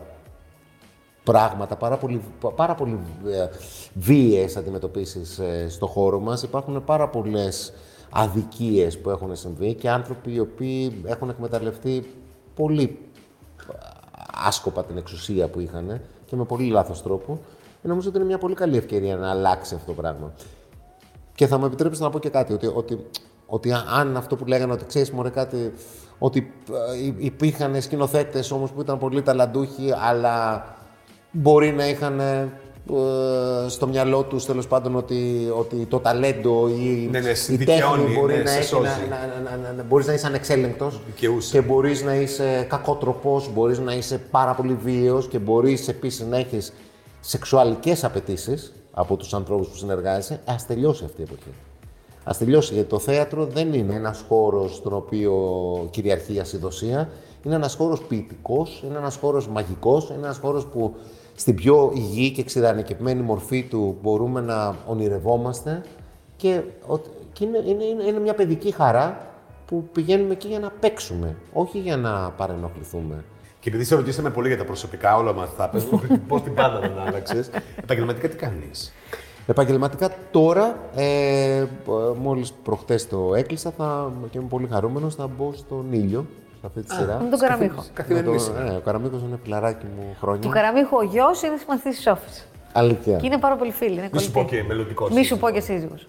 πράγματα, 1.24 1.76
πάρα 1.76 1.98
πολύ, 1.98 2.22
πάρα 2.56 2.76
πολύ 2.76 3.00
ε, 3.28 3.48
βίαιες 3.94 4.58
αντιμετωπίσεις 4.58 5.40
ε, 5.40 5.70
στο 5.70 5.88
χώρο 5.88 6.20
μας. 6.20 6.44
Υπάρχουν 6.44 6.84
πάρα 6.84 7.08
πολλές 7.08 7.74
αδικίες 8.10 9.00
που 9.00 9.10
έχουν 9.10 9.36
συμβεί 9.36 9.74
και 9.74 9.90
άνθρωποι 9.90 10.34
οι 10.34 10.40
οποίοι 10.40 11.02
έχουν 11.06 11.30
εκμεταλλευτεί 11.30 12.14
πολύ 12.56 12.98
άσκοπα 14.46 14.84
την 14.84 14.98
εξουσία 14.98 15.48
που 15.48 15.60
είχαν 15.60 16.02
και 16.26 16.36
με 16.36 16.44
πολύ 16.46 16.68
λάθος 16.68 17.04
τρόπο. 17.04 17.40
Και 17.82 17.88
νομίζω 17.88 18.08
ότι 18.10 18.18
είναι 18.18 18.28
μια 18.28 18.38
πολύ 18.38 18.54
καλή 18.56 18.78
ευκαιρία 18.78 19.16
να 19.16 19.30
αλλάξει 19.30 19.76
αυτό 19.76 19.88
το 19.94 20.02
πράγμα. 20.02 20.34
Και 21.36 21.48
θα 21.48 21.58
μου 21.58 21.66
επιτρέψεις 21.66 22.02
να 22.04 22.10
πω 22.10 22.20
και 22.20 22.30
κάτι, 22.30 22.54
ότι, 22.54 22.72
ότι, 22.74 23.06
ότι 23.46 23.72
αν 23.98 24.18
αυτό 24.18 24.36
που 24.36 24.46
λέγανε 24.46 24.74
ότι 24.74 24.86
ξέρεις 24.86 25.12
μωρέ 25.12 25.30
κάτι, 25.30 25.74
ότι 26.20 26.54
ε, 26.72 27.14
υπήρχαν 27.18 27.82
σκηνοθέτες 27.82 28.52
όμως 28.52 28.72
που 28.72 28.82
ήταν 28.82 28.98
πολύ 28.98 29.22
ταλαντούχοι, 29.22 29.94
αλλά 30.10 30.64
μπορεί 31.32 31.72
να 31.72 31.88
είχαν 31.90 32.20
ε, 32.20 32.48
στο 33.68 33.88
μυαλό 33.88 34.24
τους 34.24 34.46
τέλος 34.46 34.68
πάντων 34.68 34.96
ότι, 34.96 35.50
ότι 35.58 35.86
το 35.86 36.00
ταλέντο 36.00 36.68
ή 36.70 37.08
Ναι, 37.12 37.20
ναι, 37.20 37.30
η 37.30 37.56
δικαιώνει, 37.56 38.02
τέχνη 38.04 38.20
μπορεί 38.20 38.36
ναι, 38.36 38.42
να, 38.44 38.50
σε 38.50 38.58
έχει, 38.58 38.74
να, 38.74 38.80
σώζει. 38.90 39.08
να, 39.10 39.50
να, 39.52 39.58
να, 39.58 39.74
να- 39.74 39.84
μπορείς 39.84 40.08
να 40.08 40.14
είσαι 40.14 40.28
ανεξέλεγκτος 40.28 41.00
Δικαιούσε. 41.06 41.52
και 41.52 41.62
μπορείς 41.68 42.04
να 42.04 42.16
είσαι 42.16 42.66
κακότροπος, 42.70 43.50
μπορείς 43.54 43.80
να 43.80 43.94
είσαι 43.94 44.18
πάρα 44.32 44.54
πολύ 44.54 44.74
βίαιος 44.84 45.28
και 45.28 45.40
μπορείς 45.40 45.88
επίσης 45.88 46.26
να 46.28 46.38
έχεις 46.38 46.74
σεξουαλικές 47.20 48.04
απαιτήσεις 48.04 48.74
από 48.92 49.16
τους 49.18 49.34
ανθρώπους 49.34 49.68
που 49.68 49.76
συνεργάζεσαι, 49.76 50.40
ας 50.46 50.66
τελειώσει 50.66 51.04
αυτή 51.06 51.22
η 51.22 51.24
εποχή. 51.24 51.50
Ας 52.24 52.38
τελειώσει, 52.38 52.74
γιατί 52.74 52.90
το 52.90 53.00
θέατρο 53.00 53.46
δεν 53.46 53.74
είναι 53.74 53.94
ένας 53.94 54.24
χώρος 54.28 54.76
στον 54.76 54.94
οποίο 54.94 55.34
κυριαρχεί 55.92 56.34
η 56.34 56.40
ασυδοσία. 56.40 57.10
Είναι 57.44 57.56
ένας 57.56 57.76
χώρος 57.76 58.02
ποιητικός, 58.02 58.84
είναι 58.86 58.98
ένας 58.98 59.16
χώρος 59.16 59.48
μαγικός, 59.48 60.10
είναι 60.10 60.18
ένας 60.18 60.38
χώρος 60.38 60.66
που 60.66 60.96
στην 61.36 61.56
πιο 61.56 61.92
υγιή 61.96 62.32
και 62.32 62.44
ξηρανικευμένη 62.44 63.22
μορφή 63.22 63.64
του 63.64 63.98
μπορούμε 64.02 64.42
να 64.42 64.76
ονειρευόμαστε 64.88 65.84
και, 66.38 66.62
ότι- 66.88 67.10
και 67.34 67.46
είναι, 67.46 67.58
είναι, 67.66 67.84
είναι, 67.84 68.04
είναι 68.04 68.20
μια 68.20 68.34
παιδική 68.34 68.72
χαρά 68.72 69.28
που 69.66 69.84
πηγαίνουμε 69.92 70.32
εκεί 70.34 70.48
για 70.48 70.60
να 70.60 70.70
παίξουμε, 70.80 71.36
όχι 71.54 71.80
για 71.80 71.98
να 71.98 72.30
παρενοχληθούμε. 72.32 73.24
Και 73.60 73.70
επειδή 73.70 73.84
σε 73.84 73.96
ρωτήσαμε 73.96 74.30
πολύ 74.30 74.48
για 74.48 74.58
τα 74.58 74.66
προσωπικά, 74.66 75.16
όλα 75.18 75.34
μας 75.34 75.56
τα 75.56 75.70
πες, 75.70 75.84
πώς 76.28 76.42
την 76.44 76.54
πάντα 76.54 76.80
δεν 76.80 76.92
άλλαξες. 77.08 77.50
Επαγγελματικά 77.84 78.28
τι 78.30 78.36
κάνεις; 78.36 78.94
Επαγγελματικά 79.48 80.10
τώρα, 80.32 80.76
ε, 80.96 81.64
μόλις 82.22 82.52
προχτές 82.64 83.08
το 83.08 83.36
έκλεισα 83.36 83.72
θα, 83.78 84.12
και 84.30 84.38
είμαι 84.38 84.48
πολύ 84.48 84.68
χαρούμενος, 84.72 85.16
θα 85.16 85.28
μπω 85.28 85.54
στον 85.54 85.94
ήλιο, 85.94 86.26
σε 86.60 86.66
αυτή 86.66 86.82
τη 86.84 86.94
σειρά. 86.94 87.20
Με 87.24 87.30
τον 87.30 87.40
Καραμίχο. 87.40 87.76
Με 87.76 87.82
το, 87.82 87.90
Καθημερινή 87.94 88.36
ναι, 88.64 88.76
ο 88.76 88.82
Καραμίκος 88.86 89.22
είναι 89.22 89.40
φιλαράκι 89.44 89.86
μου 89.98 90.16
χρόνια. 90.20 90.42
Του 90.42 90.50
Καραμίχου 90.50 90.98
ο 90.98 91.04
γιος 91.04 91.42
είναι 91.42 91.58
συμμαθητή 91.58 91.90
της 91.90 92.02
Σόφη. 92.02 92.30
Αλήθεια. 92.74 93.18
Και 93.18 93.26
είναι 93.26 93.38
πάρα 93.38 93.56
πολύ 93.56 93.72
φίλοι. 93.72 93.92
Είναι 93.94 94.10
Μη 94.14 94.20
σου 94.22 94.32
κολλητοί. 94.32 94.52
πω 94.56 94.62
και 94.62 94.68
μελλοντικός. 94.68 95.12
Μη 95.12 95.24
σου 95.24 95.38
πω 95.38 95.50
και 95.50 95.60
σύζυγος. 95.60 96.08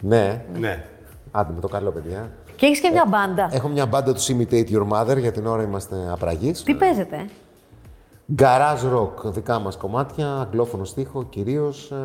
Ναι, 0.00 0.44
Ναι. 0.58 0.84
άντε 1.30 1.52
με 1.54 1.60
το 1.60 1.68
καλό 1.68 1.90
παιδιά. 1.90 2.30
Και 2.56 2.66
έχεις 2.66 2.80
και 2.80 2.90
μια 2.90 3.04
μπάντα. 3.08 3.48
Έχω 3.52 3.68
μια 3.68 3.86
μπάντα 3.86 4.14
του 4.14 4.20
Imitate 4.20 4.68
Your 4.70 4.86
Mother, 4.88 5.18
για 5.18 5.32
την 5.32 5.46
ώρα 5.46 5.62
είμαστε 5.62 5.96
απραγείς. 6.10 6.62
Τι 6.62 6.74
παίζετε, 6.74 7.16
ε; 7.16 7.24
Garage 8.38 8.94
rock, 8.98 9.24
δικά 9.32 9.58
μας 9.58 9.76
κομμάτια, 9.76 10.26
αγγλόφωνο 10.40 10.84
στίχο 10.84 11.24
κυρίως. 11.24 11.90
ε, 11.90 11.96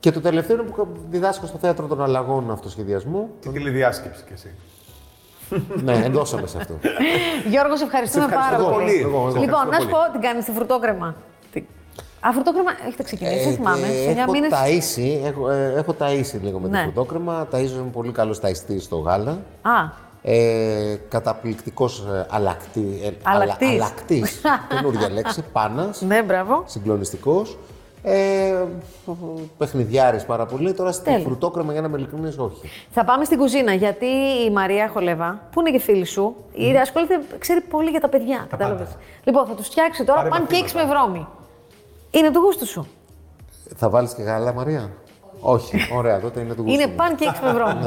και 0.00 0.10
το 0.10 0.20
τελευταίο 0.20 0.56
είναι 0.56 0.70
που 0.70 0.86
διδάσκω 1.10 1.46
στο 1.46 1.58
Θέατρο 1.58 1.86
των 1.86 2.02
Αλλαγών 2.02 2.50
Αυτοσχεδιασμού. 2.50 3.28
Τι 3.40 3.48
τηλεδιάσκεψη 3.48 4.24
κι 4.26 4.32
εσύ. 4.32 4.50
ναι, 5.84 5.92
ενδώσαμε 5.92 6.46
σε 6.46 6.56
αυτό. 6.58 6.74
Γιώργος, 7.48 7.78
σε 7.78 7.84
ευχαριστούμε 7.84 8.26
Σε 8.26 8.32
ευχαριστώ 8.34 8.64
πάρα 8.64 8.74
πολύ. 8.74 8.84
πολύ. 8.86 9.00
Εγώ, 9.00 9.16
εγώ. 9.16 9.26
Λοιπόν, 9.26 9.42
Ευχαριστώ 9.44 9.70
να 9.70 9.80
σου 9.80 9.88
πολύ. 9.88 10.02
πω, 10.06 10.12
την 10.12 10.20
κάνεις 10.20 10.42
στη 10.42 10.52
φρουτόκρεμα. 10.52 11.14
Τι- 12.26 12.28
Α, 12.28 12.32
φρουτόκρεμα 12.32 12.70
έχετε 12.86 13.02
ξεκινήσει, 13.02 13.38
δεν 13.44 13.52
Ε, 13.52 13.54
θυμάμαι. 13.54 13.86
ε, 13.86 13.90
Σε 14.04 14.10
9 14.10 14.18
έχω 14.22 14.30
μήνε. 14.32 14.48
ταΐσει, 14.50 15.26
έχω, 15.26 15.50
ε, 15.50 15.74
έχω 15.76 15.94
ταΐσει 16.00 16.38
λίγο 16.42 16.58
με 16.58 16.68
Ναι. 16.68 16.76
το 16.78 16.82
φρουτόκρεμα. 16.82 17.48
Ταΐζομαι 17.52 17.90
πολύ 17.92 18.12
καλός 18.12 18.40
ταϊστής 18.40 18.84
στο 18.84 18.96
γάλα. 18.96 19.30
Α, 19.62 20.04
Ε, 20.28 20.96
καταπληκτικός 21.08 21.98
ε, 22.12 22.26
αλακτή, 22.30 23.00
ε, 23.04 23.10
Αλακτής. 23.22 23.68
αλα- 23.68 23.74
αλακτής, 23.84 24.40
καινούργια 24.70 25.10
λέξη, 25.10 25.44
πάνας, 25.52 26.00
ναι, 26.00 26.22
μπράβο. 26.22 26.62
συγκλονιστικός. 26.66 27.58
Ε, 28.02 28.64
παιχνιδιάρης 29.58 30.24
πάρα 30.24 30.46
πολύ. 30.46 30.72
Τώρα 30.74 30.92
στη 30.92 31.04
Τέλεια. 31.04 31.24
φρουτόκρεμα, 31.26 31.72
για 31.72 31.80
να 31.80 31.86
είμαι 31.86 31.96
ειλικρινής, 31.98 32.38
όχι. 32.38 32.70
Θα 32.90 33.04
πάμε 33.04 33.24
στην 33.24 33.38
κουζίνα, 33.38 33.72
γιατί 33.72 34.06
η 34.46 34.50
Μαρία 34.50 34.88
Χολεβά, 34.92 35.40
που 35.52 35.60
είναι 35.60 35.70
και 35.70 35.78
φίλη 35.78 36.04
σου, 36.04 36.36
η 36.52 36.76
ασχολείται, 36.76 37.20
ξέρει 37.38 37.60
πολύ 37.60 37.90
για 37.90 38.00
τα 38.00 38.08
παιδιά. 38.08 38.46
κατάλαβες. 38.50 38.88
Λοιπόν, 39.24 39.46
θα 39.46 39.54
τους 39.54 39.66
φτιάξει 39.66 40.04
τώρα 40.04 40.22
Πάρε 40.22 40.28
pancakes 40.44 40.60
μαθήματα. 40.62 40.86
με 40.86 40.94
βρώμη. 40.94 41.26
Είναι 42.10 42.30
του 42.30 42.38
γούστου 42.38 42.66
σου. 42.66 42.86
Θα 43.76 43.88
βάλεις 43.90 44.14
και 44.14 44.22
γάλα, 44.22 44.52
Μαρία; 44.52 44.92
όχι. 45.40 45.76
Ωραία, 45.92 46.20
τότε 46.20 46.40
είναι 46.40 46.54
του 46.54 46.62
γούστου 46.62 46.80
Είναι 46.80 46.86
μου. 46.92 46.96
pancakes 46.98 47.40
με 47.44 47.52
βρώμη. 47.52 47.82